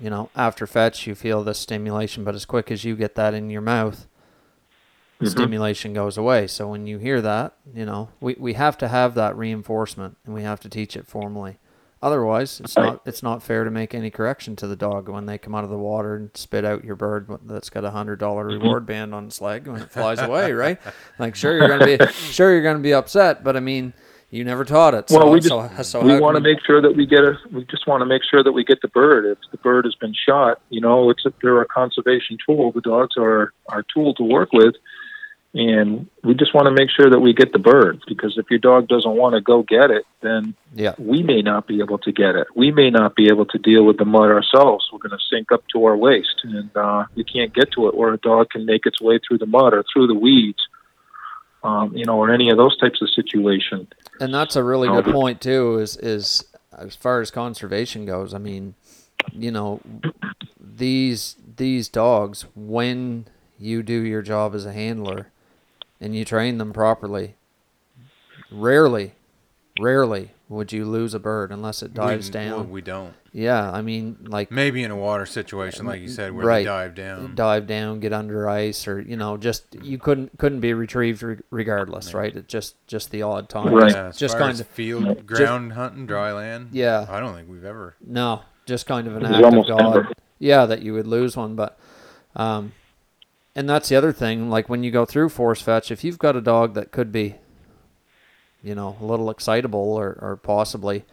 [0.00, 3.34] you know, after fetch, you feel the stimulation, but as quick as you get that
[3.34, 4.06] in your mouth,
[5.16, 5.26] mm-hmm.
[5.26, 6.46] stimulation goes away.
[6.46, 10.32] So when you hear that, you know, we, we have to have that reinforcement and
[10.32, 11.58] we have to teach it formally.
[12.02, 15.38] Otherwise, it's not it's not fair to make any correction to the dog when they
[15.38, 18.44] come out of the water and spit out your bird that's got a hundred dollar
[18.44, 18.62] mm-hmm.
[18.62, 20.78] reward band on its leg when it flies away, right?
[21.18, 23.94] Like, sure you're gonna be sure you're gonna be upset, but I mean,
[24.28, 25.08] you never taught it.
[25.08, 27.38] So, well, we just so, so we want to make sure that we get a.
[27.50, 29.24] We just want to make sure that we get the bird.
[29.24, 32.72] If the bird has been shot, you know, it's a, they're a conservation tool.
[32.72, 34.74] The dogs are our tool to work with
[35.56, 38.58] and we just want to make sure that we get the bird because if your
[38.58, 40.94] dog doesn't want to go get it then yeah.
[40.98, 42.46] we may not be able to get it.
[42.54, 44.88] We may not be able to deal with the mud ourselves.
[44.92, 47.96] We're going to sink up to our waist and uh, we can't get to it
[47.96, 50.60] where a dog can make its way through the mud or through the weeds
[51.64, 53.88] um, you know or any of those types of situations.
[54.20, 56.44] And that's a really good point too is is
[56.76, 58.74] as far as conservation goes i mean
[59.32, 59.80] you know
[60.60, 63.26] these these dogs when
[63.58, 65.30] you do your job as a handler
[66.00, 67.36] and you train them properly,
[68.50, 69.14] rarely,
[69.80, 72.52] rarely would you lose a bird unless it dives we, down.
[72.52, 73.14] Well, we don't.
[73.32, 76.64] Yeah, I mean, like maybe in a water situation, like you said, where right, they
[76.64, 80.72] dive down, dive down, get under ice, or you know, just you couldn't couldn't be
[80.72, 82.16] retrieved regardless, yeah.
[82.16, 82.36] right?
[82.36, 83.92] It's just just the odd time, right?
[83.92, 86.70] Yeah, just kind of field ground just, hunting, dry land.
[86.72, 87.96] Yeah, I don't think we've ever.
[88.00, 90.14] No, just kind of an act of God.
[90.38, 91.78] Yeah, that you would lose one, but
[92.36, 92.72] um,
[93.56, 94.50] and that's the other thing.
[94.50, 97.36] Like when you go through force fetch, if you've got a dog that could be,
[98.62, 101.04] you know, a little excitable or, or possibly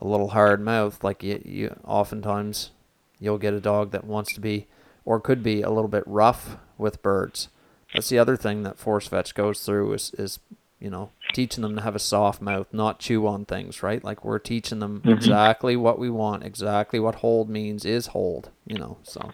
[0.00, 2.70] a little hard mouth, like you, you oftentimes
[3.18, 4.68] you'll get a dog that wants to be
[5.04, 7.48] or could be a little bit rough with birds.
[7.92, 10.38] That's the other thing that force fetch goes through is, is
[10.78, 14.04] you know, teaching them to have a soft mouth, not chew on things, right?
[14.04, 15.08] Like we're teaching them mm-hmm.
[15.08, 18.98] exactly what we want, exactly what hold means is hold, you know.
[19.02, 19.32] So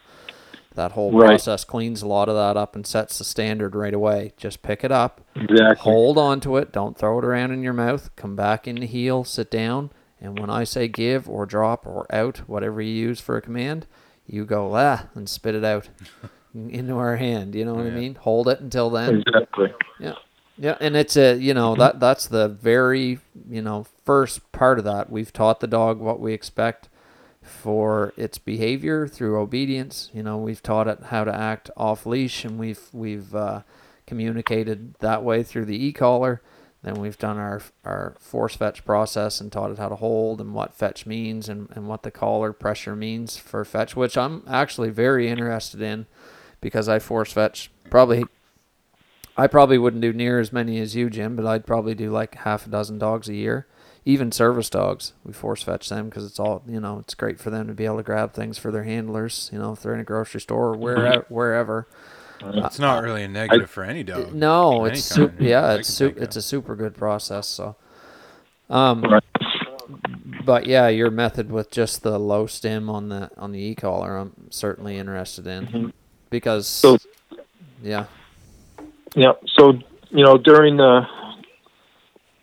[0.75, 1.27] that whole right.
[1.27, 4.33] process cleans a lot of that up and sets the standard right away.
[4.37, 5.83] Just pick it up, exactly.
[5.83, 8.15] hold on to it, don't throw it around in your mouth.
[8.17, 12.07] Come back in the heel, sit down, and when I say give or drop or
[12.15, 13.87] out, whatever you use for a command,
[14.27, 15.89] you go ah and spit it out
[16.55, 17.55] into our hand.
[17.55, 17.93] You know what yeah.
[17.93, 18.15] I mean?
[18.17, 19.23] Hold it until then.
[19.27, 19.73] Exactly.
[20.01, 20.15] Yeah.
[20.57, 23.19] Yeah, and it's a you know that that's the very
[23.51, 25.11] you know first part of that.
[25.11, 26.89] We've taught the dog what we expect
[27.45, 30.11] for its behavior through obedience.
[30.13, 33.63] You know, we've taught it how to act off leash, and we've we've uh,
[34.07, 36.41] communicated that way through the e-collar.
[36.83, 40.55] Then we've done our our force fetch process and taught it how to hold and
[40.55, 44.91] what fetch means and, and what the collar pressure means for fetch, which I'm actually
[44.91, 46.07] very interested in
[46.61, 48.25] because I force fetch probably
[49.37, 52.37] I probably wouldn't do near as many as you, Jim, but I'd probably do like
[52.37, 53.67] half a dozen dogs a year
[54.05, 56.99] even service dogs, we force fetch them because it's all you know.
[56.99, 59.49] It's great for them to be able to grab things for their handlers.
[59.53, 61.87] You know, if they're in a grocery store or wherever, wherever.
[62.43, 64.35] It's not really a negative I, for any dog.
[64.35, 67.47] No, it's super, yeah, it's su- it's a super good process.
[67.47, 67.77] So,
[68.69, 69.21] um,
[70.45, 74.19] but yeah, your method with just the low stem on the on the e collar,
[74.19, 75.89] I'm certainly interested in mm-hmm.
[76.29, 76.99] because, so,
[77.83, 78.07] yeah,
[79.15, 79.33] yeah.
[79.47, 79.79] So
[80.11, 81.07] you know, during the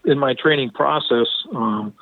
[0.06, 1.94] in my training process, um,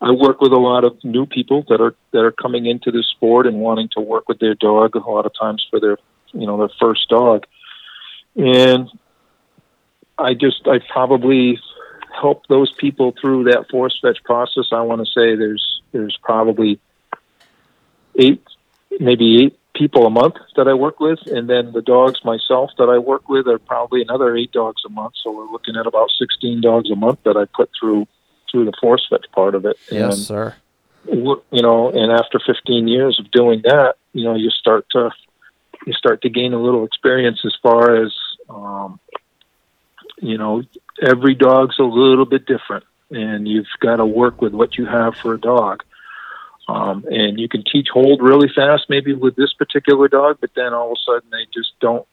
[0.00, 3.06] I work with a lot of new people that are that are coming into this
[3.06, 5.98] sport and wanting to work with their dog a lot of times for their
[6.32, 7.46] you know their first dog,
[8.36, 8.88] and
[10.16, 11.58] I just I probably
[12.20, 14.66] help those people through that force fetch process.
[14.72, 16.80] I want to say there's there's probably
[18.16, 18.42] eight
[19.00, 22.88] maybe eight people a month that I work with, and then the dogs myself that
[22.88, 25.14] I work with are probably another eight dogs a month.
[25.22, 28.06] So we're looking at about sixteen dogs a month that I put through
[28.50, 29.78] through the force fetch part of it.
[29.90, 30.56] Yes, and, sir.
[31.06, 35.10] You know, and after 15 years of doing that, you know, you start to
[35.86, 38.12] you start to gain a little experience as far as
[38.50, 39.00] um,
[40.20, 40.62] you know,
[41.00, 45.16] every dog's a little bit different, and you've got to work with what you have
[45.16, 45.82] for a dog.
[46.68, 50.74] Um, and you can teach hold really fast, maybe with this particular dog, but then
[50.74, 52.06] all of a sudden they just don't,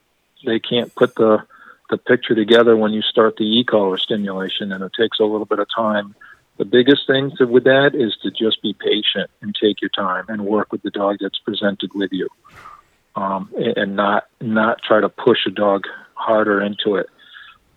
[0.45, 1.43] they can't put the
[1.89, 5.59] the picture together when you start the e-collar stimulation, and it takes a little bit
[5.59, 6.15] of time.
[6.57, 10.25] The biggest thing to, with that is to just be patient and take your time
[10.29, 12.29] and work with the dog that's presented with you,
[13.15, 15.83] um, and not not try to push a dog
[16.15, 17.07] harder into it.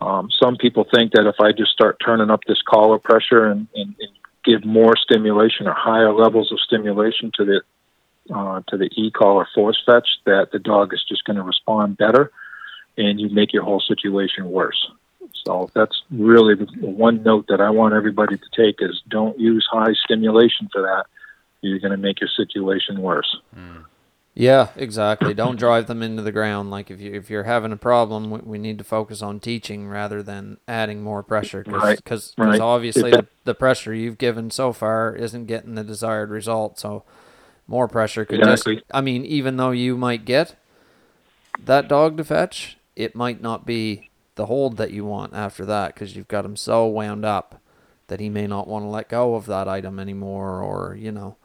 [0.00, 3.66] Um, some people think that if I just start turning up this collar pressure and,
[3.74, 7.61] and, and give more stimulation or higher levels of stimulation to the
[8.34, 12.30] uh, to the e-collar force fetch, that the dog is just going to respond better,
[12.99, 14.91] and you make your whole situation worse.
[15.47, 19.66] So that's really the one note that I want everybody to take is don't use
[19.70, 21.07] high stimulation for that.
[21.62, 23.36] You're going to make your situation worse.
[23.57, 23.84] Mm.
[24.39, 25.34] Yeah, exactly.
[25.34, 26.70] Don't drive them into the ground.
[26.70, 29.89] Like if you if you're having a problem, we, we need to focus on teaching
[29.89, 31.64] rather than adding more pressure.
[31.64, 31.97] Cause, right.
[31.97, 32.61] Because right.
[32.61, 36.78] obviously the, the pressure you've given so far isn't getting the desired result.
[36.78, 37.03] So
[37.66, 38.76] more pressure could exactly.
[38.76, 38.86] just.
[38.93, 40.55] I mean, even though you might get
[41.64, 45.95] that dog to fetch, it might not be the hold that you want after that
[45.95, 47.61] because you've got him so wound up
[48.07, 51.36] that he may not want to let go of that item anymore, or you know.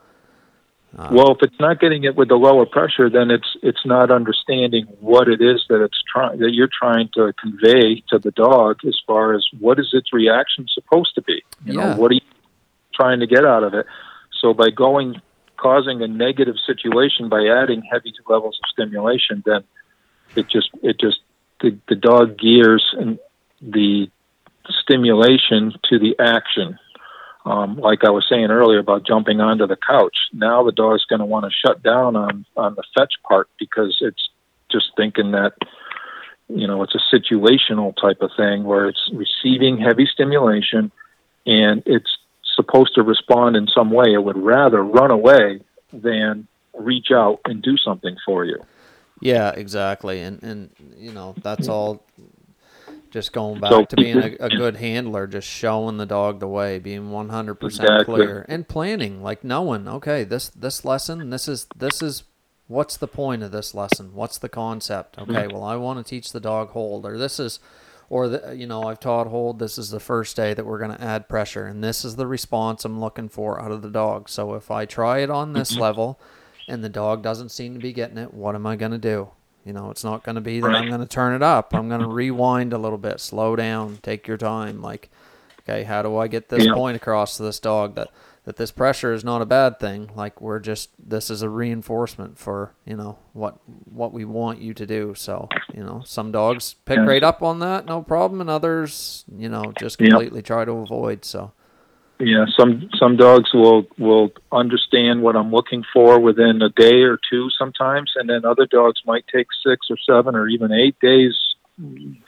[0.96, 4.12] Uh, well, if it's not getting it with the lower pressure, then it's it's not
[4.12, 8.78] understanding what it is that it's trying that you're trying to convey to the dog
[8.88, 11.42] as far as what is its reaction supposed to be.
[11.66, 11.94] You yeah.
[11.94, 12.22] know, what are you
[12.94, 13.88] trying to get out of it?
[14.40, 15.20] So by going
[15.58, 19.64] causing a negative situation by adding heavy levels of stimulation, then
[20.36, 21.22] it just it just
[21.62, 23.18] the, the dog gears and
[23.62, 24.10] the
[24.82, 26.78] stimulation to the action
[27.46, 30.16] um, like I was saying earlier about jumping onto the couch.
[30.32, 33.98] Now the dog's going to want to shut down on on the fetch part because
[34.02, 34.30] it's
[34.72, 35.54] just thinking that
[36.48, 40.92] you know it's a situational type of thing where it's receiving heavy stimulation
[41.46, 42.18] and it's
[42.56, 44.14] supposed to respond in some way.
[44.14, 48.60] It would rather run away than reach out and do something for you.
[49.20, 52.04] Yeah, exactly, and and you know that's all
[53.14, 56.48] just going back so, to being a, a, good handler, just showing the dog the
[56.48, 61.48] way, being one hundred percent clear, and planning, like knowing, okay, this this lesson, this
[61.48, 62.24] is this is
[62.68, 64.16] what's the point of this lesson?
[64.16, 65.20] What's the concept?
[65.20, 65.54] Okay, mm-hmm.
[65.54, 67.60] well, I want to teach the dog hold, or this is,
[68.10, 69.60] or the, you know, I've taught hold.
[69.60, 72.26] This is the first day that we're going to add pressure, and this is the
[72.26, 74.28] response I'm looking for out of the dog.
[74.28, 75.82] So if I try it on this mm-hmm.
[75.82, 76.20] level,
[76.68, 79.30] and the dog doesn't seem to be getting it, what am I going to do?
[79.66, 80.76] You know, it's not going to be that right.
[80.76, 81.74] I'm going to turn it up.
[81.74, 84.82] I'm going to rewind a little bit, slow down, take your time.
[84.82, 85.10] Like,
[85.62, 86.74] okay, how do I get this yeah.
[86.74, 88.10] point across to this dog that
[88.46, 90.12] that this pressure is not a bad thing?
[90.16, 94.74] Like, we're just this is a reinforcement for you know what what we want you
[94.74, 95.14] to do.
[95.16, 97.06] So, you know, some dogs pick yeah.
[97.06, 100.48] right up on that, no problem, and others, you know, just completely yeah.
[100.48, 101.24] try to avoid.
[101.24, 101.54] So
[102.26, 107.20] yeah, some some dogs will will understand what I'm looking for within a day or
[107.30, 111.36] two sometimes, and then other dogs might take six or seven or even eight days,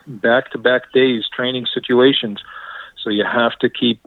[0.08, 2.42] back to back days training situations.
[3.04, 4.06] So you have to keep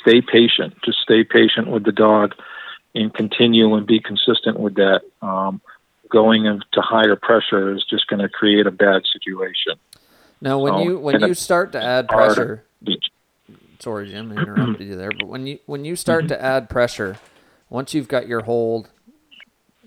[0.00, 0.74] stay patient.
[0.84, 2.34] Just stay patient with the dog,
[2.94, 5.02] and continue and be consistent with that.
[5.22, 5.60] Um,
[6.10, 9.74] going into higher pressure is just going to create a bad situation.
[10.40, 12.64] Now, when so, you when you start to add pressure
[13.80, 15.10] sorry, Jim, I interrupted you there.
[15.16, 17.16] But when you when you start to add pressure,
[17.68, 18.88] once you've got your hold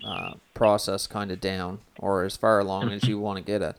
[0.06, 3.78] uh, process kind of down, or as far along as you want to get it,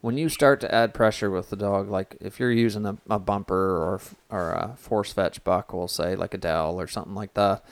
[0.00, 3.18] when you start to add pressure with the dog, like if you're using a, a
[3.18, 4.00] bumper or
[4.30, 7.64] or a force fetch buck, we'll say like a dowel or something like that.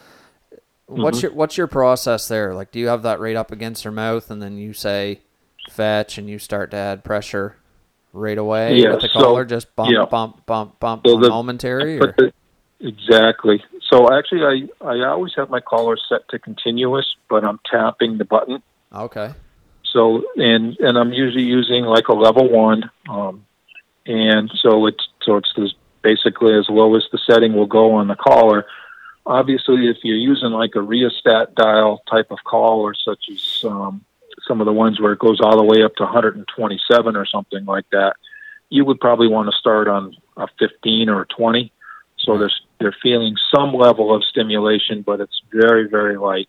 [0.87, 1.27] What's mm-hmm.
[1.27, 2.55] your what's your process there?
[2.55, 5.21] Like, do you have that right up against her mouth, and then you say
[5.71, 7.57] fetch, and you start to add pressure
[8.13, 10.05] right away yeah, with the so, collar, just bump, yeah.
[10.05, 11.99] bump, bump, bump, so the, momentary?
[11.99, 12.15] Or?
[12.17, 12.33] The,
[12.81, 13.65] exactly.
[13.91, 18.25] So actually, I, I always have my collar set to continuous, but I'm tapping the
[18.25, 18.63] button.
[18.95, 19.33] Okay.
[19.93, 23.45] So and and I'm usually using like a level one, um,
[24.07, 28.09] and so it's so it's this basically as low as the setting will go on
[28.09, 28.67] the collar.
[29.25, 34.05] Obviously, if you're using like a rheostat dial type of collar, such as um,
[34.47, 37.65] some of the ones where it goes all the way up to 127 or something
[37.65, 38.15] like that,
[38.69, 41.73] you would probably want to start on a 15 or a 20.
[42.19, 46.49] So they're they're feeling some level of stimulation, but it's very very light.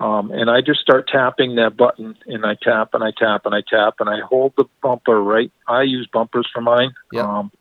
[0.00, 3.54] Um, and I just start tapping that button, and I tap and I tap and
[3.54, 5.50] I tap and I hold the bumper right.
[5.66, 6.94] I use bumpers for mine.
[7.12, 7.24] Yep.
[7.24, 7.52] Um,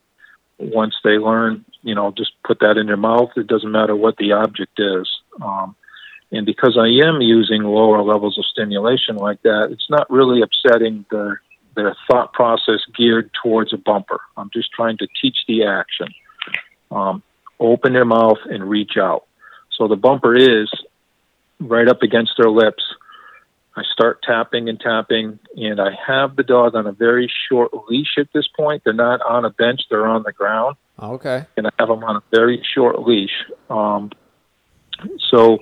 [0.59, 3.31] once they learn, you know, just put that in your mouth.
[3.35, 5.09] It doesn't matter what the object is.
[5.41, 5.75] Um,
[6.33, 11.05] and because I am using lower levels of stimulation like that, it's not really upsetting
[11.09, 11.37] the
[11.75, 14.19] their thought process geared towards a bumper.
[14.37, 16.07] I'm just trying to teach the action.
[16.91, 17.23] Um,
[17.59, 19.25] open their mouth and reach out.
[19.71, 20.71] So the bumper is
[21.59, 22.83] right up against their lips.
[23.75, 28.17] I start tapping and tapping, and I have the dog on a very short leash
[28.19, 28.83] at this point.
[28.83, 30.75] They're not on a bench, they're on the ground.
[30.99, 31.45] Okay.
[31.57, 33.45] And I have them on a very short leash.
[33.71, 34.11] Um,
[35.31, 35.57] so,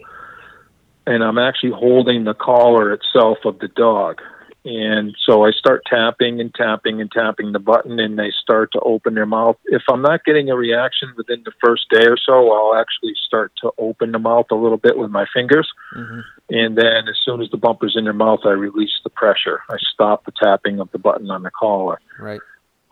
[1.06, 4.22] and I'm actually holding the collar itself of the dog.
[4.64, 8.80] And so I start tapping and tapping and tapping the button, and they start to
[8.82, 9.58] open their mouth.
[9.66, 13.54] If I'm not getting a reaction within the first day or so, I'll actually start
[13.64, 15.68] to open the mouth a little bit with my fingers.
[15.96, 16.20] Mm-hmm.
[16.52, 19.62] And then as soon as the bumper's in their mouth, I release the pressure.
[19.72, 22.00] I stop the tapping of the button on the collar.
[22.20, 22.42] Right.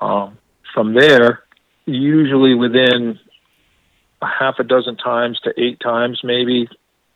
[0.02, 0.40] Um,
[0.74, 1.44] from there,
[1.86, 3.20] usually within
[4.24, 6.68] a half a dozen times to eight times, maybe,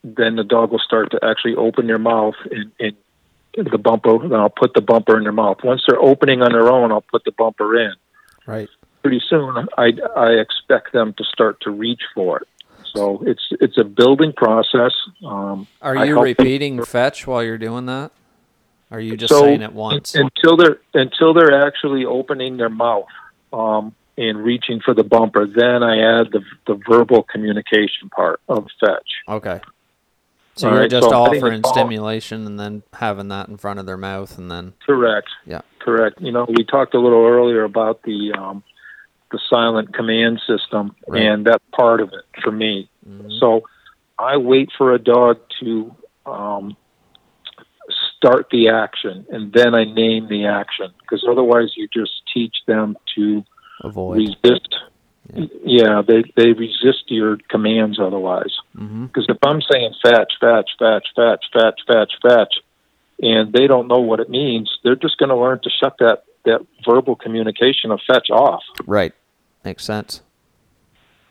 [0.04, 2.94] then the dog will start to actually open their mouth and, and
[3.70, 4.18] the bumper.
[4.18, 5.58] Then I'll put the bumper in their mouth.
[5.64, 7.94] Once they're opening on their own, I'll put the bumper in.
[8.46, 8.68] Right.
[9.02, 12.48] Pretty soon, I I expect them to start to reach for it.
[12.94, 14.92] So it's it's a building process.
[15.24, 18.12] Um, Are you help them- repeating fetch while you're doing that?
[18.90, 20.14] Are you just So, saying it once?
[20.14, 23.06] until they're until they're actually opening their mouth
[23.52, 25.46] um, and reaching for the bumper.
[25.46, 29.10] Then I add the the verbal communication part of fetch.
[29.28, 29.60] Okay.
[30.56, 33.48] So All you're right, just so I'm letting the offering stimulation and then having that
[33.48, 35.28] in front of their mouth and then Correct.
[35.46, 35.62] Yeah.
[35.80, 36.20] Correct.
[36.20, 38.62] You know, we talked a little earlier about the um,
[39.32, 41.22] the silent command system, Right.
[41.22, 42.88] and that's part of it for me.
[43.08, 43.38] Mhm.
[43.40, 43.62] So
[44.18, 45.94] I wait for a dog to
[46.24, 46.76] um,
[48.16, 52.96] start the action, and then I name the action because otherwise you just teach them
[53.16, 53.44] to
[53.82, 54.18] avoid.
[54.18, 54.74] resist.
[55.32, 55.46] Yeah.
[55.64, 58.54] Yeah, they they resist your commands otherwise.
[58.76, 62.54] hmm Because if I'm saying fetch, fetch, fetch, fetch, fetch, fetch, fetch,
[63.20, 66.24] and they don't know what it means, they're just going to learn to shut that
[66.44, 68.62] that verbal communication of fetch off.
[68.86, 69.14] Right.
[69.64, 70.20] Makes sense.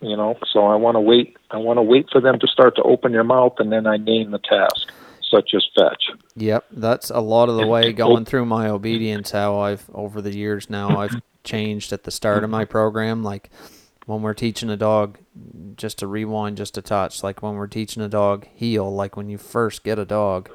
[0.01, 1.37] You know, so I want to wait.
[1.51, 3.95] I want to wait for them to start to open their mouth, and then I
[3.95, 4.91] name the task,
[5.31, 6.03] such as fetch.
[6.35, 9.31] Yep, that's a lot of the way going through my obedience.
[9.31, 13.23] How I've over the years now I've changed at the start of my program.
[13.23, 13.49] Like
[14.05, 15.19] when we're teaching a dog,
[15.75, 17.23] just to rewind, just a touch.
[17.23, 18.93] Like when we're teaching a dog heel.
[18.93, 20.49] Like when you first get a dog,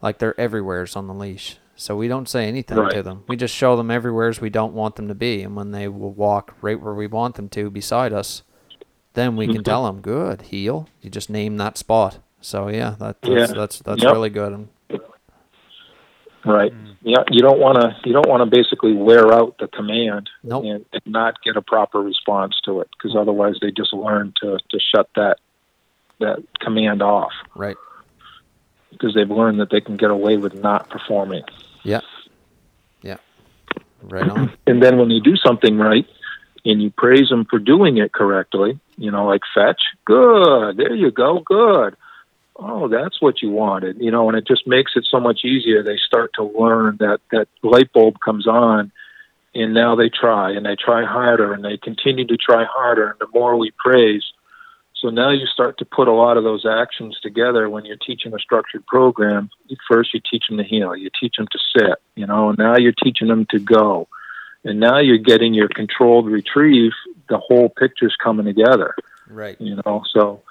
[0.00, 1.58] like they're everywhere's on the leash.
[1.74, 3.24] So we don't say anything to them.
[3.26, 6.12] We just show them everywhere's we don't want them to be, and when they will
[6.12, 8.42] walk right where we want them to beside us,
[9.14, 9.62] then we can mm-hmm.
[9.62, 12.18] tell them, "Good heel." You just name that spot.
[12.40, 13.46] So yeah, that, that's Yeah.
[13.46, 14.12] that's that's Yep.
[14.12, 14.52] really good.
[14.52, 14.68] And
[16.44, 16.72] Right.
[16.72, 16.96] Mm.
[17.02, 17.24] Yeah.
[17.30, 17.96] You don't want to.
[18.04, 20.64] You don't want to basically wear out the command Nope.
[20.64, 24.58] and, and not get a proper response to it, because otherwise they just learn to
[24.70, 25.38] to shut that
[26.18, 27.32] that command off.
[27.54, 27.76] Right.
[28.90, 31.42] because they've learned that they can get away with not performing.
[31.82, 32.00] Yeah.
[33.02, 33.16] Yeah.
[34.02, 34.52] Right on.
[34.66, 36.06] And then when they do something right
[36.64, 41.10] and you praise them for doing it correctly, you know, like fetch, good, there you
[41.10, 41.96] go, good.
[42.56, 45.82] Oh, that's what you wanted, you know, and it just makes it so much easier.
[45.82, 48.92] They start to learn that that light bulb comes on,
[49.54, 53.10] and now they try and they try harder and they continue to try harder.
[53.10, 54.22] And the more we praise,
[55.02, 58.32] so now you start to put a lot of those actions together when you're teaching
[58.34, 59.50] a structured program.
[59.90, 62.76] First, you teach them to heel, you teach them to sit, you know, and now
[62.76, 64.06] you're teaching them to go.
[64.64, 66.92] And now you're getting your controlled retrieve,
[67.28, 68.94] the whole picture's coming together,
[69.28, 69.60] Right.
[69.60, 70.04] you know.
[70.14, 70.42] So,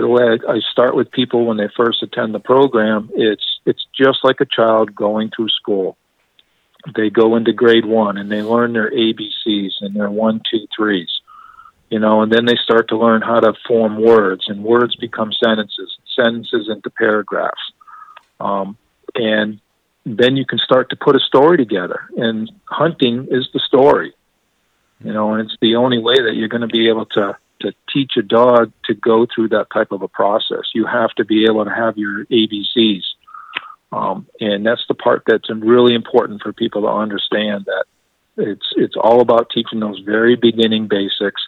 [0.00, 3.86] the way I, I start with people when they first attend the program, it's it's
[3.96, 5.96] just like a child going through school.
[6.96, 11.08] They go into grade one and they learn their ABCs and their one, two, threes
[11.92, 15.30] you know, and then they start to learn how to form words, and words become
[15.44, 17.60] sentences, sentences into paragraphs,
[18.40, 18.78] um,
[19.14, 19.60] and
[20.06, 22.08] then you can start to put a story together.
[22.16, 24.14] And hunting is the story,
[25.04, 27.72] you know, and it's the only way that you're going to be able to to
[27.92, 30.70] teach a dog to go through that type of a process.
[30.74, 33.02] You have to be able to have your ABCs,
[33.90, 37.84] um, and that's the part that's really important for people to understand that
[38.36, 41.42] it's it's all about teaching those very beginning basics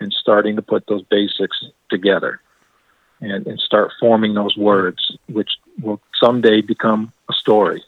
[0.00, 2.40] and starting to put those basics together
[3.20, 5.50] and, and start forming those words, which
[5.80, 7.82] will someday become a story.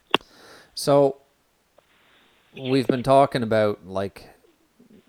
[0.75, 1.19] So
[2.57, 4.31] we've been talking about like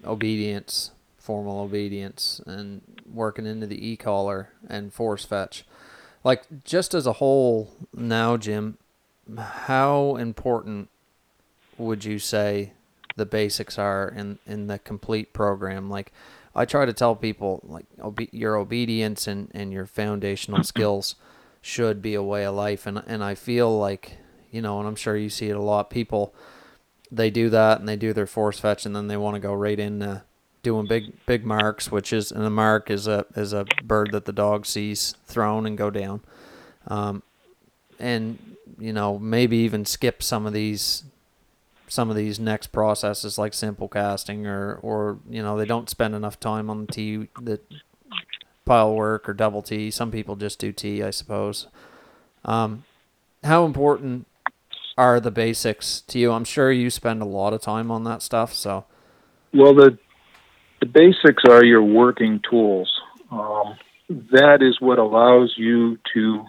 [0.04, 0.92] obedience,
[1.30, 5.64] formal obedience, and working into the e-collar and force fetch.
[6.24, 8.80] Like just as a whole now, Jim,
[9.38, 10.90] how important
[11.78, 12.74] would you say
[13.16, 15.88] the basics are in in the complete program?
[15.88, 16.12] Like
[16.56, 21.14] I try to tell people like obe- your obedience and, and your foundational skills
[21.62, 24.18] should be a way of life and and I feel like
[24.50, 26.34] you know and I'm sure you see it a lot people
[27.12, 29.54] they do that and they do their force fetch and then they want to go
[29.54, 30.02] right in
[30.64, 34.26] doing big big marks, which is and the mark is a is a bird that
[34.26, 36.22] the dog sees thrown and go down,
[36.88, 37.24] um,
[38.00, 41.04] and you know maybe even skip some of these
[41.88, 46.14] some of these next processes like simple casting or or you know they don't spend
[46.14, 47.60] enough time on the T the
[48.66, 49.90] pile work or double T.
[49.90, 51.68] Some people just do T, I suppose.
[52.46, 52.84] Um,
[53.44, 54.28] how important
[54.96, 56.32] are the basics to you?
[56.32, 58.54] I'm sure you spend a lot of time on that stuff.
[58.54, 58.86] So,
[59.54, 59.98] well, the
[60.80, 63.02] the basics are your working tools.
[63.32, 63.76] Um,
[64.32, 66.46] that is what allows you to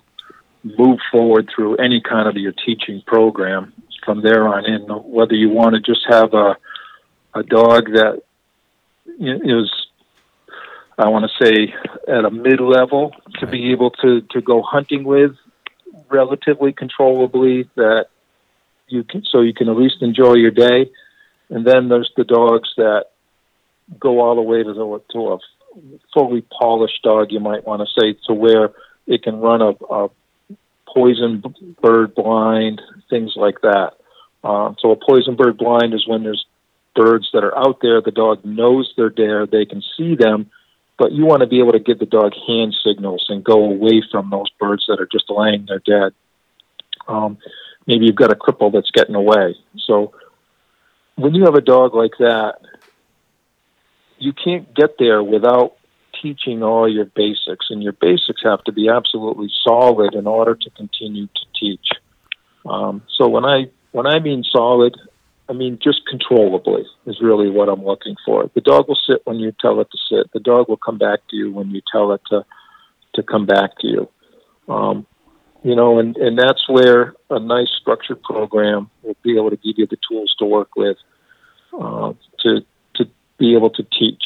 [0.63, 3.73] move forward through any kind of your teaching program
[4.05, 4.83] from there on in.
[4.83, 6.57] Whether you want to just have a
[7.33, 8.23] a dog that
[9.21, 9.71] is,
[10.99, 11.75] I want to say,
[12.09, 15.33] at a mid level to be able to to go hunting with
[16.09, 18.07] relatively controllably that
[18.89, 20.91] you can so you can at least enjoy your day.
[21.49, 23.07] And then there's the dogs that
[23.99, 25.39] go all the way to the to a
[26.13, 28.71] fully polished dog, you might want to say, to where
[29.07, 30.11] it can run a, a
[30.87, 31.43] poison
[31.81, 33.93] bird blind, things like that.
[34.43, 36.45] Uh, so a poison bird blind is when there's
[36.95, 40.51] birds that are out there, the dog knows they're there, they can see them,
[40.99, 44.03] but you want to be able to give the dog hand signals and go away
[44.11, 46.13] from those birds that are just laying there dead.
[47.07, 47.39] Um,
[47.87, 49.55] maybe you've got a cripple that's getting away.
[49.87, 50.13] So
[51.17, 52.57] when you have a dog like that,
[54.21, 55.77] you can't get there without
[56.23, 60.71] teaching all your basics, and your basics have to be absolutely solid in order to
[60.71, 61.89] continue to teach.
[62.67, 64.95] Um, so when I when I mean solid,
[65.49, 68.51] I mean just controllably is really what I'm looking for.
[68.55, 70.33] The dog will sit when you tell it to sit.
[70.33, 72.45] The dog will come back to you when you tell it to
[73.15, 74.09] to come back to you.
[74.69, 75.07] Um,
[75.63, 79.75] you know, and, and that's where a nice structured program will be able to give
[79.77, 80.97] you the tools to work with
[81.79, 82.65] uh, to
[83.41, 84.23] be able to teach.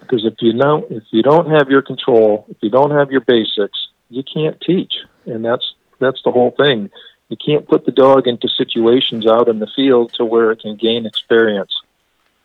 [0.00, 3.20] Because if you know, if you don't have your control, if you don't have your
[3.20, 4.94] basics, you can't teach,
[5.26, 6.90] and that's that's the whole thing.
[7.28, 10.76] You can't put the dog into situations out in the field to where it can
[10.76, 11.72] gain experience.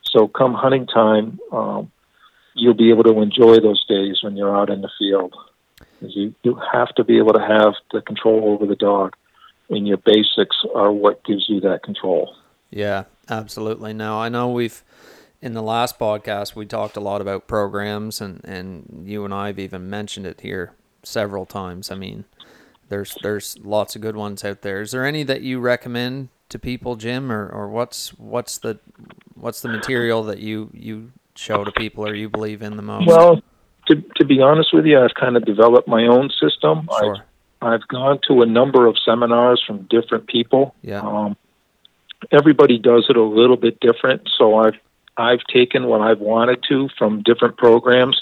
[0.04, 1.92] So, come hunting time, um,
[2.56, 5.36] you'll be able to enjoy those days when you're out in the field.
[6.02, 9.16] You you have to be able to have the control over the dog,
[9.70, 12.36] and your basics are what gives you that control.
[12.72, 13.94] Yeah, absolutely.
[13.94, 14.82] Now I know we've
[15.42, 19.60] in the last podcast we talked a lot about programs and and you and I've
[19.60, 20.74] even mentioned it here
[21.04, 21.92] several times.
[21.92, 22.26] I mean,
[22.90, 24.82] there's there's lots of good ones out there.
[24.82, 28.80] Is there any that you recommend to people, Jim, or, or what's what's the
[29.36, 33.08] what's the material that you you show to people or you believe in the most?
[33.08, 33.42] Well,
[33.88, 36.90] to to be honest with you, I've kind of developed my own system.
[37.00, 37.18] Sure.
[37.62, 40.76] I've, I've gone to a number of seminars from different people.
[40.82, 41.02] Yeah.
[41.02, 41.38] Um,
[42.32, 44.80] everybody does it a little bit different, so I've
[45.20, 48.22] I've taken what I've wanted to from different programs,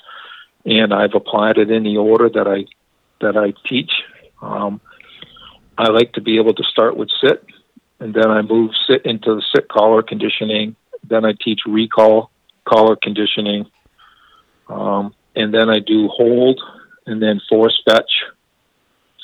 [0.65, 2.65] and I've applied it in the order that I
[3.21, 3.91] that I teach.
[4.41, 4.81] Um,
[5.77, 7.45] I like to be able to start with sit,
[7.99, 10.75] and then I move sit into the sit collar conditioning.
[11.07, 12.31] Then I teach recall
[12.67, 13.67] collar conditioning,
[14.67, 16.59] um, and then I do hold,
[17.05, 18.11] and then force fetch.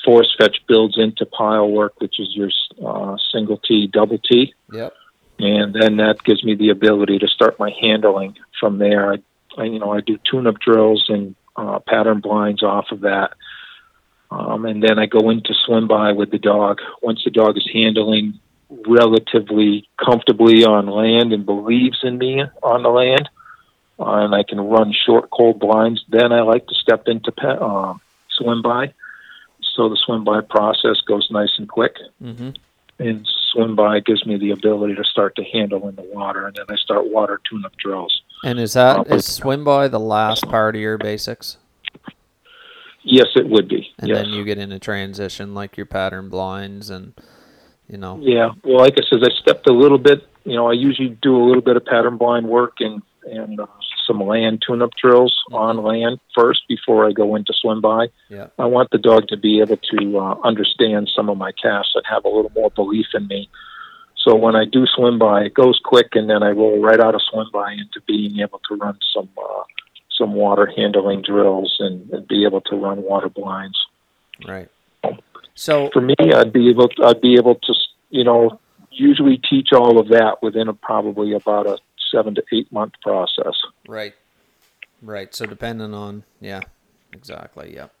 [0.04, 2.50] Force fetch builds into pile work, which is your
[2.86, 4.54] uh, single T, double T.
[4.72, 4.92] Yep
[5.38, 9.12] and then that gives me the ability to start my handling from there.
[9.12, 9.16] I,
[9.58, 13.32] I you know, I do tune-up drills and uh, pattern blinds off of that,
[14.30, 16.80] um, and then I go into swim by with the dog.
[17.02, 18.40] Once the dog is handling
[18.86, 23.28] relatively comfortably on land and believes in me on the land,
[24.00, 27.60] uh, and I can run short cold blinds, then I like to step into pet,
[27.60, 27.94] uh,
[28.30, 28.92] swim by.
[29.76, 31.96] So the swim by process goes nice and quick.
[32.22, 32.50] Mm-hmm.
[32.98, 36.54] And swim by gives me the ability to start to handle in the water, and
[36.56, 38.22] then I start water tune-up drills.
[38.44, 41.56] And is that uh, is swim by the last part of your basics?
[43.02, 43.92] Yes, it would be.
[43.98, 44.18] And yes.
[44.18, 47.14] then you get into transition like your pattern blinds and
[47.88, 48.18] you know.
[48.20, 50.26] Yeah, well, like I said, I stepped a little bit.
[50.44, 53.66] You know, I usually do a little bit of pattern blind work and and uh,
[54.06, 55.56] some land tune-up drills mm-hmm.
[55.56, 58.08] on land first before I go into swim by.
[58.28, 58.48] Yeah.
[58.58, 62.04] I want the dog to be able to uh, understand some of my casts and
[62.08, 63.48] have a little more belief in me.
[64.16, 67.14] So when I do swim by, it goes quick, and then I roll right out
[67.14, 69.62] of swim by into being able to run some uh,
[70.18, 73.76] some water handling drills and, and be able to run water blinds.
[74.46, 74.70] Right.
[75.54, 77.74] So for me, I'd be able to, I'd be able to
[78.10, 78.60] you know
[78.90, 81.78] usually teach all of that within a, probably about a
[82.14, 83.54] seven to eight month process.
[83.88, 84.14] Right.
[85.02, 85.34] Right.
[85.34, 86.60] So depending on yeah,
[87.12, 87.74] exactly.
[87.74, 87.92] Yep.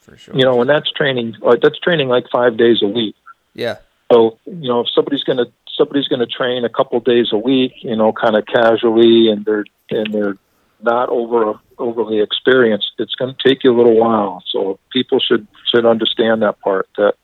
[0.00, 0.36] For sure.
[0.36, 1.36] You know, and that's training.
[1.62, 3.16] That's training like five days a week.
[3.54, 3.78] Yeah.
[4.12, 5.46] So you know, if somebody's going to
[5.76, 9.44] somebody's going to train a couple days a week, you know, kind of casually, and
[9.44, 10.36] they're and they're
[10.82, 14.42] not over overly experienced, it's going to take you a little while.
[14.50, 17.14] So people should should understand that part that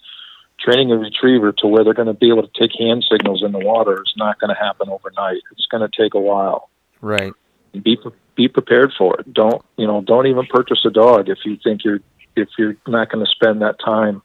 [0.60, 3.52] training a retriever to where they're going to be able to take hand signals in
[3.52, 5.40] the water is not going to happen overnight.
[5.52, 6.68] It's going to take a while.
[7.00, 7.32] Right.
[7.72, 7.98] Be
[8.34, 9.32] be prepared for it.
[9.32, 10.00] Don't you know?
[10.00, 12.00] Don't even purchase a dog if you think you're
[12.36, 14.22] if you're not going to spend that time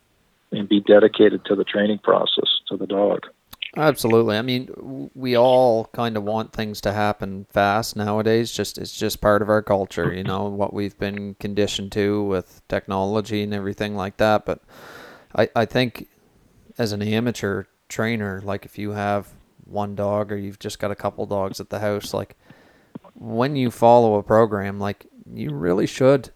[0.51, 3.27] and be dedicated to the training process to the dog.
[3.77, 4.37] Absolutely.
[4.37, 8.51] I mean, we all kind of want things to happen fast nowadays.
[8.51, 12.61] Just it's just part of our culture, you know, what we've been conditioned to with
[12.69, 14.45] technology and everything like that.
[14.45, 14.61] But
[15.35, 16.07] I I think
[16.77, 19.30] as an amateur trainer, like if you have
[19.65, 22.35] one dog or you've just got a couple dogs at the house, like
[23.14, 26.30] when you follow a program, like you really should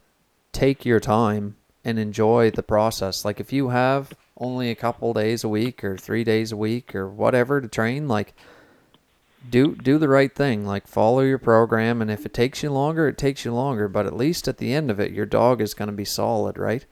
[0.52, 3.24] take your time and enjoy the process.
[3.24, 6.96] Like if you have only a couple days a week or 3 days a week
[6.96, 8.34] or whatever to train, like
[9.50, 10.66] do do the right thing.
[10.66, 14.06] Like follow your program and if it takes you longer, it takes you longer, but
[14.06, 16.86] at least at the end of it your dog is going to be solid, right?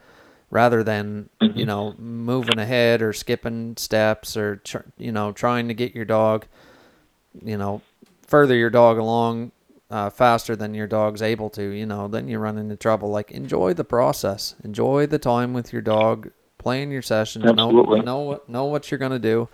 [0.49, 5.74] Rather than, you know, moving ahead or skipping steps or tr- you know, trying to
[5.74, 6.45] get your dog
[7.44, 7.82] you know,
[8.22, 9.52] further your dog along
[9.90, 13.10] uh, faster than your dog's able to, you know, then you run into trouble.
[13.10, 17.99] Like enjoy the process, enjoy the time with your dog, plan your sessions, Absolutely.
[17.99, 19.48] know know what know what you're gonna do.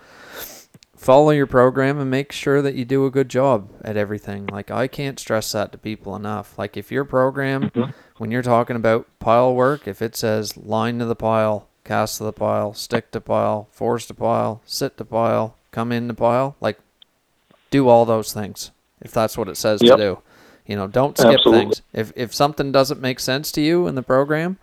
[0.96, 4.46] Follow your program and make sure that you do a good job at everything.
[4.46, 6.58] Like I can't stress that to people enough.
[6.58, 7.70] Like if your program,
[8.18, 12.24] when you're talking about pile work, if it says line to the pile, cast to
[12.24, 16.56] the pile, stick to pile, force to pile, sit to pile, come in to pile,
[16.60, 16.78] like
[17.70, 18.70] do all those things
[19.00, 19.96] if that's what it says Yep.
[19.96, 20.18] to do.
[20.66, 21.60] You know, don't skip Absolutely.
[21.60, 21.82] things.
[21.92, 24.58] If if something doesn't make sense to you in the program,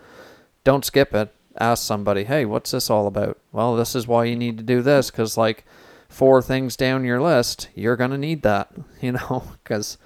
[0.64, 1.32] don't skip it.
[1.60, 4.82] Ask somebody, "Hey, what's this all about?" Well, this is why you need to do
[4.82, 5.64] this cuz like
[6.10, 8.70] four things down your list, you're going to need that,
[9.02, 9.98] you know, cuz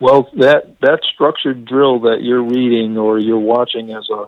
[0.00, 4.26] Well, that that structured drill that you're reading or you're watching as a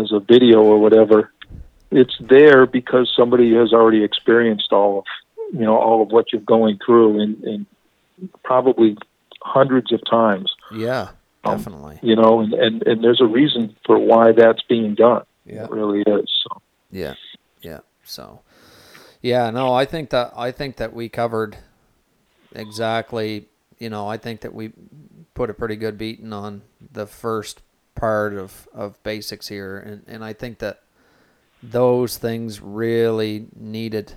[0.00, 1.32] as a video or whatever,
[1.90, 5.04] it's there because somebody has already experienced all of
[5.52, 7.66] you know all of what you're going through and, and
[8.44, 8.96] probably
[9.42, 10.54] hundreds of times.
[10.72, 11.08] yeah,
[11.44, 11.98] Um, definitely.
[12.02, 15.24] You know, and, and and there's a reason for why that's being done.
[15.44, 15.64] Yeah.
[15.64, 16.30] It really is.
[16.44, 16.62] So.
[16.92, 17.14] Yeah,
[17.62, 17.80] yeah.
[18.04, 18.40] So,
[19.22, 21.56] yeah, no, I think that I think that we covered
[22.54, 23.48] exactly.
[23.80, 24.72] You know, I think that we
[25.34, 26.62] put a pretty good beating on
[26.92, 27.60] the first
[27.94, 30.82] part of of basics here, and and I think that
[31.62, 34.12] those things really needed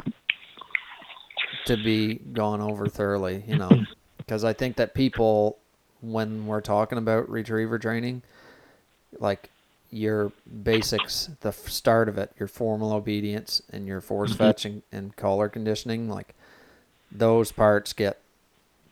[1.65, 3.43] to be gone over thoroughly.
[3.47, 3.69] You know,
[4.17, 5.57] because I think that people,
[6.01, 8.21] when we're talking about retriever training,
[9.19, 9.49] like
[9.93, 10.31] your
[10.63, 14.39] basics, the start of it, your formal obedience and your force mm-hmm.
[14.39, 16.33] fetching and collar conditioning, like
[17.11, 18.19] those parts get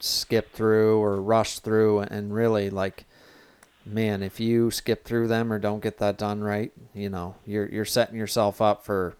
[0.03, 3.05] skipped through or rush through, and really like,
[3.85, 7.69] man, if you skip through them or don't get that done right, you know, you're
[7.69, 9.15] you're setting yourself up for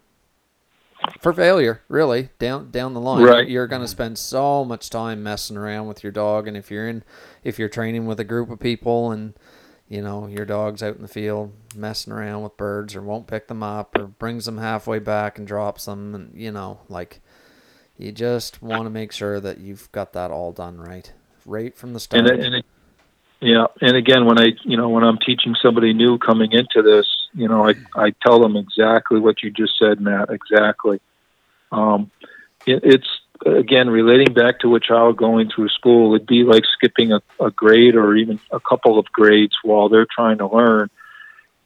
[1.20, 3.22] for failure, really down down the line.
[3.22, 3.48] Right.
[3.48, 6.88] You're going to spend so much time messing around with your dog, and if you're
[6.88, 7.02] in,
[7.44, 9.34] if you're training with a group of people, and
[9.88, 13.48] you know your dog's out in the field messing around with birds, or won't pick
[13.48, 17.20] them up, or brings them halfway back and drops them, and you know, like
[17.98, 21.12] you just want to make sure that you've got that all done right,
[21.46, 22.26] right from the start.
[22.26, 22.64] and, and it,
[23.42, 27.06] yeah and again when i you know when i'm teaching somebody new coming into this
[27.34, 31.00] you know i i tell them exactly what you just said matt exactly
[31.72, 32.10] um
[32.66, 33.08] it, it's
[33.44, 37.50] again relating back to a child going through school it'd be like skipping a, a
[37.50, 40.88] grade or even a couple of grades while they're trying to learn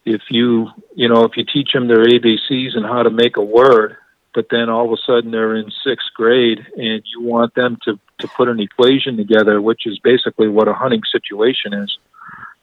[0.06, 3.42] if you you know if you teach them their abcs and how to make a
[3.42, 3.96] word
[4.36, 7.98] but then all of a sudden they're in sixth grade and you want them to
[8.18, 11.98] to put an equation together which is basically what a hunting situation is.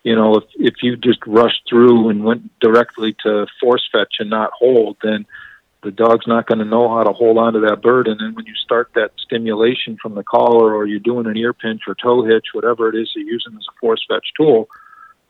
[0.03, 4.29] You know if if you just rushed through and went directly to force fetch and
[4.29, 5.25] not hold then
[5.81, 8.07] the dog's not going to know how to hold on to that bird.
[8.07, 11.51] And then when you start that stimulation from the collar or you're doing an ear
[11.51, 14.69] pinch or toe hitch whatever it is you're using as a force fetch tool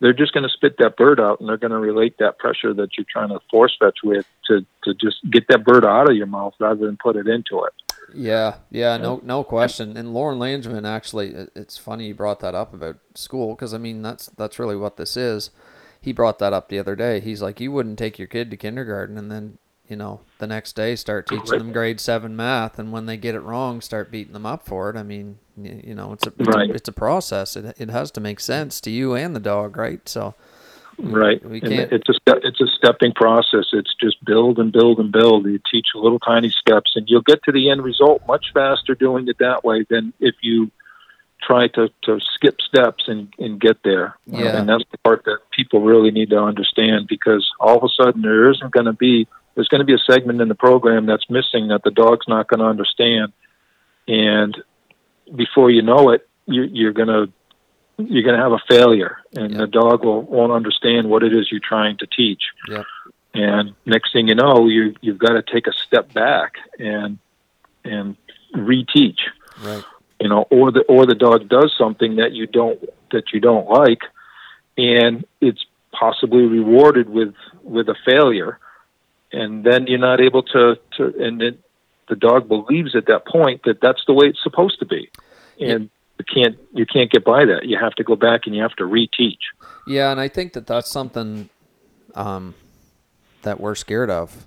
[0.03, 2.73] they're just going to spit that bird out and they're going to relate that pressure
[2.73, 6.17] that you're trying to force fetch with to, to just get that bird out of
[6.17, 7.73] your mouth rather than put it into it.
[8.13, 9.95] Yeah, yeah, no, no question.
[9.95, 14.01] And Lauren Langeman actually, it's funny you brought that up about school because I mean
[14.01, 15.51] that's that's really what this is.
[16.01, 17.21] He brought that up the other day.
[17.21, 19.57] He's like, you wouldn't take your kid to kindergarten and then
[19.93, 23.35] you know the next day start teaching them grade seven math, and when they get
[23.35, 24.95] it wrong, start beating them up for it.
[24.95, 26.71] I mean, you know, it's a it's, Right.
[26.71, 27.55] a, it's a process.
[27.55, 30.09] It it has to make sense to you and the dog, right?
[30.09, 30.33] So,
[30.97, 31.45] right.
[31.47, 31.93] We can't.
[31.93, 33.65] it's a step, it's a stepping process.
[33.71, 35.45] It's just build and build and build.
[35.45, 39.27] You teach little tiny steps, and you'll get to the end result much faster doing
[39.27, 40.71] it that way than if you
[41.39, 44.17] try to, to skip steps and, and get there.
[44.25, 44.57] Yeah.
[44.57, 48.23] And that's the part that people really need to understand because all of a sudden
[48.23, 51.29] there isn't going to be there's going to be a segment in the program that's
[51.29, 53.33] missing that the dog's not going to understand,
[54.07, 54.57] and
[55.35, 57.31] before you know it, you, you're going to
[57.97, 59.57] you're going to have a failure, and Yeah.
[59.59, 62.41] the dog will won't understand what it is you're trying to teach.
[62.67, 62.85] Yep.
[63.35, 67.17] And next thing you know, you you've got to take a step back and
[67.85, 68.15] and
[68.55, 69.19] reteach
[69.63, 69.83] Right.
[70.19, 72.79] you know, or the or the dog does something that you don't
[73.11, 74.01] that you don't like,
[74.77, 78.59] and it's possibly rewarded with with a failure,
[79.33, 81.59] and then you're not able to to and it,
[82.09, 85.09] the dog believes at that point that that's the way it's supposed to be,
[85.59, 85.89] and
[86.19, 87.65] you can't you can't get by that.
[87.65, 89.43] You have to go back and you have to reteach.
[89.87, 91.49] Yeah, and I think that that's something
[92.15, 92.55] um,
[93.41, 94.45] that we're scared of,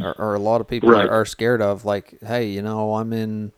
[0.00, 1.06] or, or a lot of people Right.
[1.06, 1.84] are, are scared of.
[1.84, 3.52] Like, hey, you know, I'm in,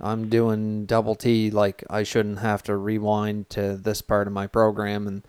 [0.00, 1.50] I'm doing double T.
[1.50, 5.22] Like, I shouldn't have to rewind to this part of my program and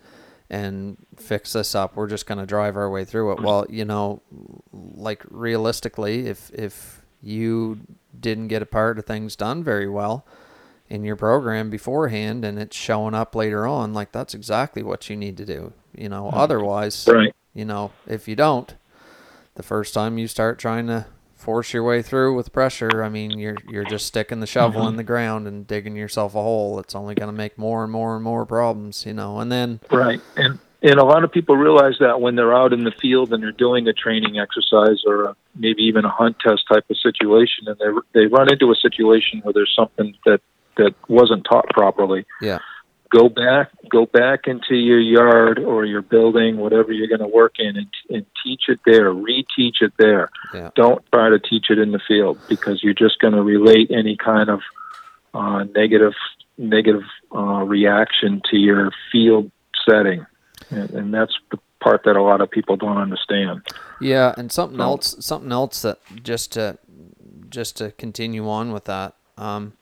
[0.52, 1.96] and fix this up.
[1.96, 3.36] We're just gonna drive our way through it.
[3.36, 3.44] Mm-hmm.
[3.44, 4.22] Well, you know,
[4.72, 7.80] like realistically, if if you
[8.18, 10.24] didn't get a part of things done very well
[10.88, 15.16] in your program beforehand and it's showing up later on like that's exactly what you
[15.16, 16.36] need to do you know mm-hmm.
[16.36, 17.34] otherwise Right.
[17.54, 18.74] you know if you don't
[19.54, 21.06] the first time you start trying to
[21.42, 24.88] force your way through with pressure i mean you're you're just sticking the shovel in
[24.88, 24.96] mm-hmm.
[24.96, 28.14] the ground and digging yourself a hole it's only going to make more and more
[28.14, 30.20] and more problems you know and then Right.
[30.36, 33.40] And and a lot of people realize that when they're out in the field and
[33.42, 37.68] they're doing a training exercise or a, maybe even a hunt test type of situation,
[37.68, 40.40] and they they run into a situation where there's something that
[40.76, 42.24] that wasn't taught properly.
[42.40, 42.58] yeah
[43.12, 47.56] Go back, go back into your yard or your building, whatever you're going to work
[47.58, 49.12] in, and, and teach it there.
[49.12, 50.30] Reteach it there.
[50.54, 50.70] Yeah.
[50.74, 54.16] Don't try to teach it in the field because you're just going to relate any
[54.16, 54.60] kind of
[55.34, 56.14] uh, negative
[56.56, 57.02] negative
[57.34, 59.50] uh, reaction to your field
[59.88, 60.24] setting,
[60.70, 63.60] and, and that's the part that a lot of people don't understand.
[64.00, 66.78] Yeah, and something So- else, something else that just to
[67.50, 69.14] just to continue on with that.
[69.36, 69.74] Um,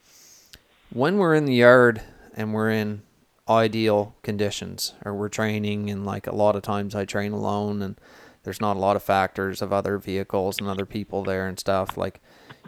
[0.92, 2.02] when we're in the yard
[2.34, 3.02] and we're in
[3.50, 7.96] ideal conditions, or we're training, and like a lot of times I train alone, and
[8.44, 11.96] there's not a lot of factors of other vehicles and other people there and stuff.
[11.96, 12.20] Like,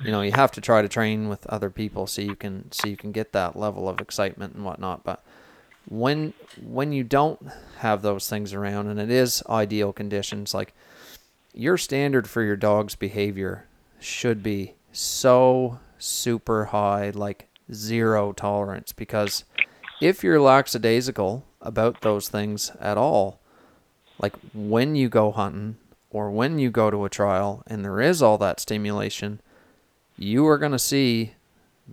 [0.04, 2.88] you know, you have to try to train with other people so you can so
[2.88, 5.04] you can get that level of excitement and whatnot.
[5.04, 5.22] But
[5.88, 7.40] when when you don't
[7.78, 10.74] have those things around and it is ideal conditions, like
[11.54, 13.66] your standard for your dog's behavior
[14.00, 18.92] should be so super high, like zero tolerance.
[18.92, 19.44] Because
[20.02, 23.38] if you're lackadaisical about those things at all,
[24.18, 25.76] like when you go hunting
[26.10, 29.40] or when you go to a trial and there is all that stimulation,
[30.18, 31.34] you are going to see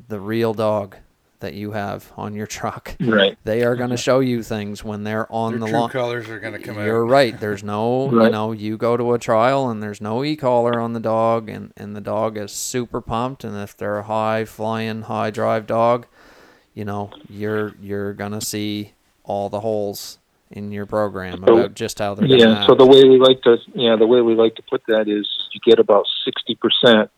[0.07, 0.97] the real dog
[1.39, 2.95] that you have on your truck.
[2.99, 3.37] Right.
[3.43, 5.89] They are going to show you things when they're on Their the true lawn.
[5.89, 6.85] colors are going to come out.
[6.85, 7.39] You're right.
[7.39, 10.99] There's no, you know, you go to a trial and there's no e-collar on the
[10.99, 13.43] dog, and and the dog is super pumped.
[13.45, 16.07] And if they're a high flying, high drive dog,
[16.79, 18.93] you know, you're you're gonna see
[19.25, 20.17] all the holes
[20.49, 22.65] in your program So- about just how they're Yeah.
[22.67, 25.27] So the way we like to, yeah, the way we like to put that is
[25.51, 27.11] you get about sixty percent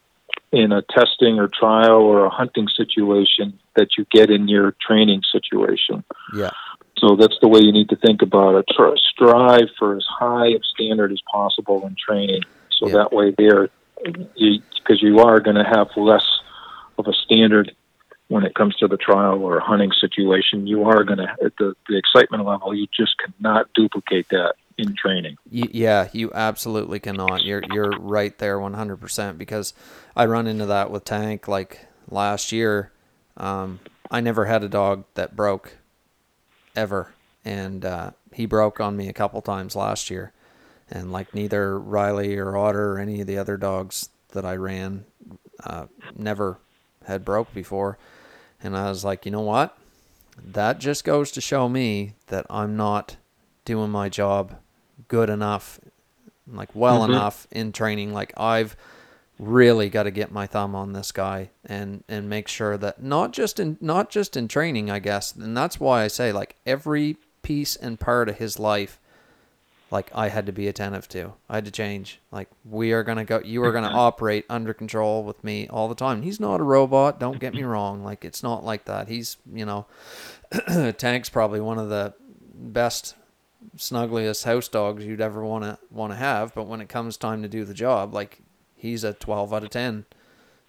[0.52, 5.22] in a testing or trial or a hunting situation that you get in your training
[5.32, 6.04] situation.
[6.36, 6.50] yeah,
[6.98, 8.66] So that's the way you need to think about it.
[8.76, 12.42] Try, strive for as high of standard as possible in training,
[12.78, 12.94] so Yeah.
[12.96, 13.70] that way there,
[14.04, 16.28] because you are going to have less
[16.98, 17.74] of a standard
[18.32, 20.66] when it comes to the trial or hunting situation.
[20.66, 22.74] You are going to at the the excitement level.
[22.74, 25.36] You just cannot duplicate that in training.
[25.50, 27.44] Yeah, you absolutely cannot.
[27.44, 29.38] You're you're right there, one hundred percent.
[29.38, 29.74] Because
[30.16, 31.50] I run into that with Tank.
[31.50, 32.94] Like last year,
[33.36, 35.78] um, I never had a dog that broke,
[36.74, 37.14] ever,
[37.44, 40.32] and uh, he broke on me a couple times last year,
[40.90, 45.04] and like neither Riley or Otter or any of the other dogs that I ran,
[45.66, 46.60] uh, never
[47.06, 47.98] had broke before,
[48.64, 49.78] and I was like, you know what?
[50.44, 53.18] That just goes to show me that I'm not
[53.66, 54.56] doing my job
[55.08, 55.80] good enough,
[56.48, 57.10] like well Mhm.
[57.10, 58.14] enough in training.
[58.14, 58.76] Like I've
[59.40, 63.32] really got to get my thumb on this guy and and make sure that not
[63.34, 67.18] just in not just in training, I guess, and that's why I say like every
[67.42, 69.00] piece and part of his life.
[69.92, 71.34] Like I had to be attentive to.
[71.50, 72.22] I had to change.
[72.32, 73.42] Like we are gonna go.
[73.44, 76.22] You are gonna operate under control with me all the time.
[76.22, 77.20] He's not a robot.
[77.20, 78.04] Don't get me wrong.
[78.04, 79.10] Like it's not like that.
[79.10, 79.86] He's you know,
[80.98, 82.14] Tank's probably one of the
[82.54, 83.16] best
[83.78, 87.42] snuggliest house dogs you'd ever want to want to have, but when it comes time
[87.42, 88.42] to do the job, like
[88.76, 90.06] he's a 12 out of 10.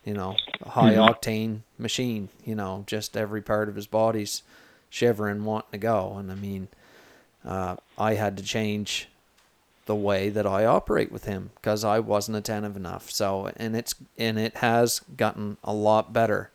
[0.04, 0.34] You know,
[0.66, 2.28] high octane machine.
[2.44, 4.42] You know, just every part of his body's
[4.90, 6.16] shivering, wanting to go.
[6.18, 6.66] And I mean,
[7.44, 9.08] uh, I had to change
[9.86, 13.10] the way that I operate with him because I wasn't attentive enough.
[13.10, 16.50] So, and it's and it has gotten a lot better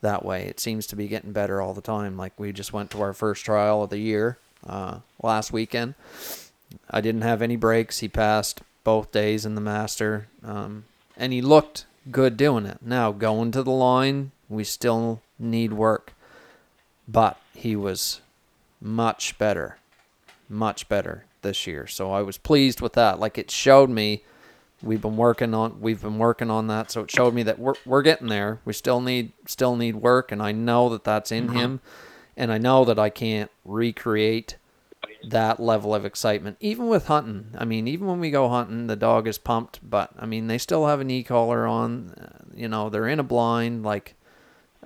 [0.00, 0.44] that way.
[0.44, 2.16] It seems to be getting better all the time.
[2.16, 5.94] Like we just went to our first trial of the year uh, last weekend.
[6.90, 8.00] I didn't have any breaks.
[8.00, 10.84] He passed both days in the master, um,
[11.16, 12.78] and he looked good doing it.
[12.82, 16.12] Now going to the line, we still need work,
[17.06, 18.20] but he was
[18.80, 19.78] much better,
[20.48, 21.86] much better this year.
[21.86, 23.18] So I was pleased with that.
[23.18, 24.24] Like it showed me
[24.82, 27.74] we've been working on we've been working on that so it showed me that we're
[27.84, 28.60] we're getting there.
[28.64, 31.80] We still need still need work and I know that that's in him
[32.36, 34.56] and I know that I can't recreate
[35.24, 37.48] that level of excitement even with hunting.
[37.56, 40.58] I mean, even when we go hunting, the dog is pumped, but I mean, they
[40.58, 44.14] still have an e-collar on, uh, you know, they're in a blind like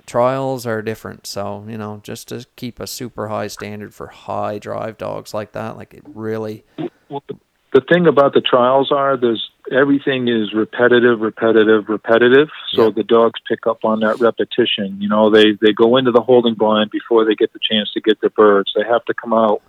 [0.07, 1.27] trials are different.
[1.27, 5.53] So, you know, just to keep a super high standard for high drive dogs like
[5.53, 6.65] that, like it really
[7.09, 12.49] Well, the- thing about the trials are there's everything is repetitive, repetitive, repetitive.
[12.73, 12.91] So Yeah.
[12.97, 14.99] the dogs pick up on that repetition.
[15.01, 18.01] You know, they they go into the holding blind before they get the chance to
[18.01, 18.73] get their birds.
[18.77, 19.63] They have to come out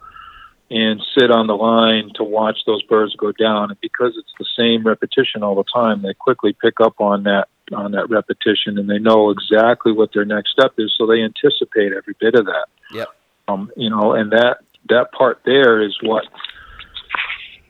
[0.72, 3.69] and sit on the line to watch those birds go down.
[3.69, 7.47] And because it's the same repetition all the time, they quickly pick up on that
[7.73, 10.94] on that repetition and they know exactly what their next step is.
[10.98, 12.65] So they anticipate every bit of that.
[12.91, 13.07] Yep.
[13.48, 14.57] Um, you know, and that
[14.90, 16.26] that part there is what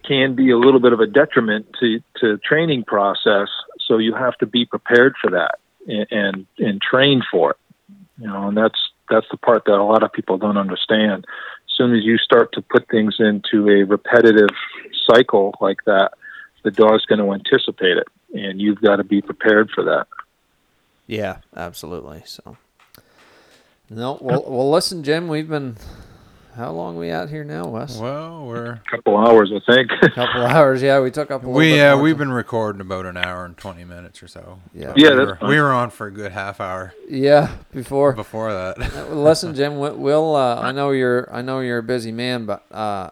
[0.08, 3.50] can be a little bit of a detriment to to training process.
[3.88, 7.58] So you have to be prepared for that and and, and train for it.
[8.20, 8.80] You know, and that's
[9.10, 11.26] that's the part that a lot of people don't understand.
[11.26, 14.50] As soon as you start to put things into a repetitive
[15.10, 16.12] cycle like that,
[16.64, 20.08] the dog's going to anticipate it, and you've got to be prepared for that.
[21.08, 22.24] Yeah, absolutely.
[22.26, 22.58] So,
[23.90, 25.78] no, well, well, listen, Jim, we've been
[26.56, 27.98] how long we out here now, Wes?
[27.98, 29.92] Well, we're A couple hours, I think.
[30.04, 30.82] A couple hours.
[30.82, 32.20] Yeah, we took up a little we bit uh, we've time.
[32.28, 34.60] been recording about an hour and twenty minutes or so.
[34.74, 34.88] Yeah.
[34.90, 38.14] But Yeah, we were, we were on for a good half hour yeah before.
[38.14, 38.80] before that.
[38.96, 40.36] Uh, Listen, Jim, we- we'll.
[40.36, 41.28] Uh, I know you're.
[41.34, 43.10] I know you're a busy man, but uh,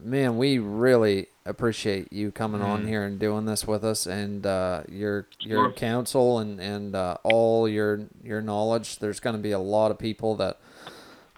[0.00, 2.88] man, we really appreciate you coming on Mm.
[2.88, 7.68] here and doing this with us, and uh, your your counsel and and uh, all
[7.68, 8.98] your your knowledge.
[8.98, 10.58] There's going to be a lot of people that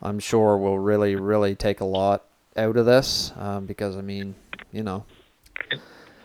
[0.02, 2.24] I'm sure will really really take a lot
[2.56, 4.34] out of this um, because I mean,
[4.72, 5.04] you know,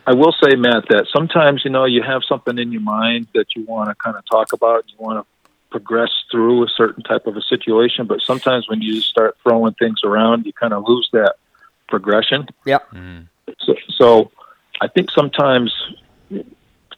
[0.06, 3.48] I will say, Matt, that sometimes you know you have something in your mind that
[3.56, 4.86] you want to kind of talk about.
[4.88, 9.02] You want to progress through a certain type of a situation, but sometimes when you
[9.02, 11.36] start throwing things around, you kind of lose that
[11.88, 12.48] progression.
[12.94, 13.28] Mm.
[13.60, 14.32] So, so
[14.82, 15.74] I think sometimes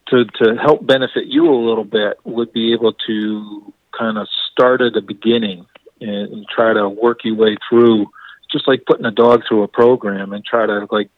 [0.07, 4.81] to to help benefit you a little bit would be able to kind of start
[4.81, 5.65] at the beginning
[6.01, 8.07] and, and try to work your way through,
[8.51, 11.09] just like putting a dog through a program and try to like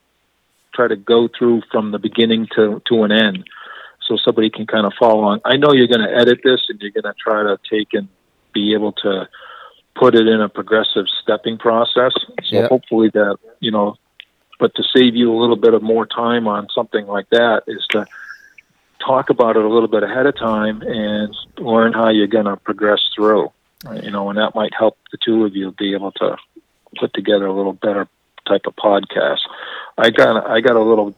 [0.73, 3.43] try to go through from the beginning to to an end,
[4.07, 5.41] so somebody can kind of follow on.
[5.43, 8.07] I know you're going to edit this and you're going to try to take and
[8.53, 9.27] be able to
[9.95, 12.13] put it in a progressive stepping process.
[12.45, 12.69] So Yep.
[12.69, 13.97] hopefully that you know
[14.59, 17.85] but to save you a little bit of more time on something like that is
[17.91, 18.05] to
[19.05, 22.57] talk about it a little bit ahead of time and learn how you're going to
[22.57, 23.51] progress through
[24.01, 26.35] you know and that might help the two of you be able to
[26.99, 28.07] put together a little better
[28.47, 29.39] type of podcast
[29.97, 31.13] i got i got a little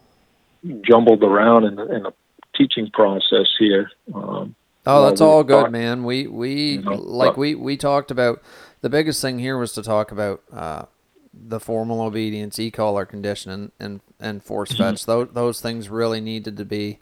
[0.81, 2.13] jumbled around in the, in the
[2.55, 4.55] teaching process here um,
[4.85, 6.03] Oh, that's all good, man.
[6.03, 8.41] We we you know, like but- we we talked about
[8.81, 10.85] the biggest thing here was to talk about uh,
[11.33, 14.83] the formal obedience, e-collar condition, and and, and force Mm-hmm.
[14.83, 15.05] fetch.
[15.05, 16.99] Those those things really needed to be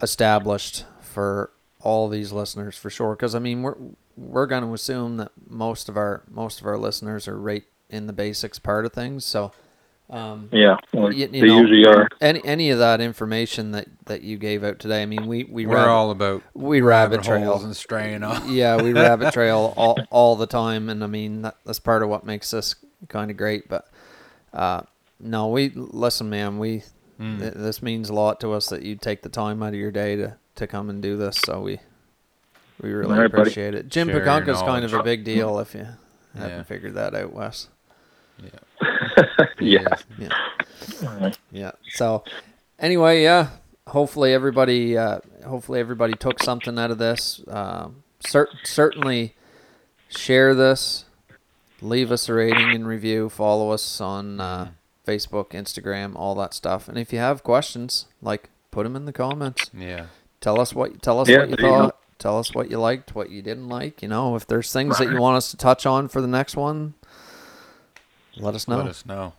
[0.00, 1.50] established for
[1.80, 3.14] all these listeners for sure.
[3.14, 3.76] Because I mean, we're
[4.16, 8.06] we're going to assume that most of our most of our listeners are right in
[8.06, 9.24] the basics part of things.
[9.24, 9.52] So.
[10.10, 13.86] Um, yeah well, You- you they know, usually are any any of that information that,
[14.04, 17.18] that you gave out today, I mean, we we We're rabbit- all about we rabbit,
[17.18, 18.46] rabbit trail and straying off.
[18.46, 22.10] yeah, we rabbit trail all, all the time, and I mean that, that's part of
[22.10, 22.74] what makes this
[23.08, 23.68] kind of great.
[23.68, 23.88] But
[24.52, 24.82] uh,
[25.20, 26.58] no, we listen, man.
[26.58, 26.82] We
[27.20, 27.38] Mm.
[27.40, 29.92] th- this means a lot to us that you take the time out of your
[29.92, 31.36] day to, to come and do this.
[31.44, 31.78] So we
[32.80, 33.42] we really All right, buddy.
[33.42, 33.88] appreciate it.
[33.90, 35.86] Jim Share your Pakunka's kind of a big deal if you
[36.34, 36.40] Yeah.
[36.40, 37.68] haven't figured that out, Wes.
[38.42, 38.48] yeah
[40.18, 40.28] Yeah.
[41.06, 41.38] All right.
[41.52, 41.72] Yeah.
[41.90, 42.24] So
[42.78, 43.50] anyway, yeah.
[43.88, 47.42] Hopefully everybody, uh, hopefully everybody took something out of this.
[47.46, 49.34] Um, cer- certainly
[50.08, 51.04] share this.
[51.82, 53.28] Leave us a rating and review.
[53.28, 54.70] Follow us on uh,
[55.06, 56.88] Facebook, Instagram, all that stuff.
[56.88, 59.70] And if you have questions, like put them in the comments.
[59.76, 60.06] Yeah.
[60.40, 61.98] Tell us what tell us Yeah, what you there you thought.
[62.18, 64.00] Tell us what you liked, what you didn't like.
[64.00, 66.54] You know, if there's things that you want us to touch on for the next
[66.56, 66.94] one,
[68.36, 68.76] let us know.
[68.76, 69.32] Let us know.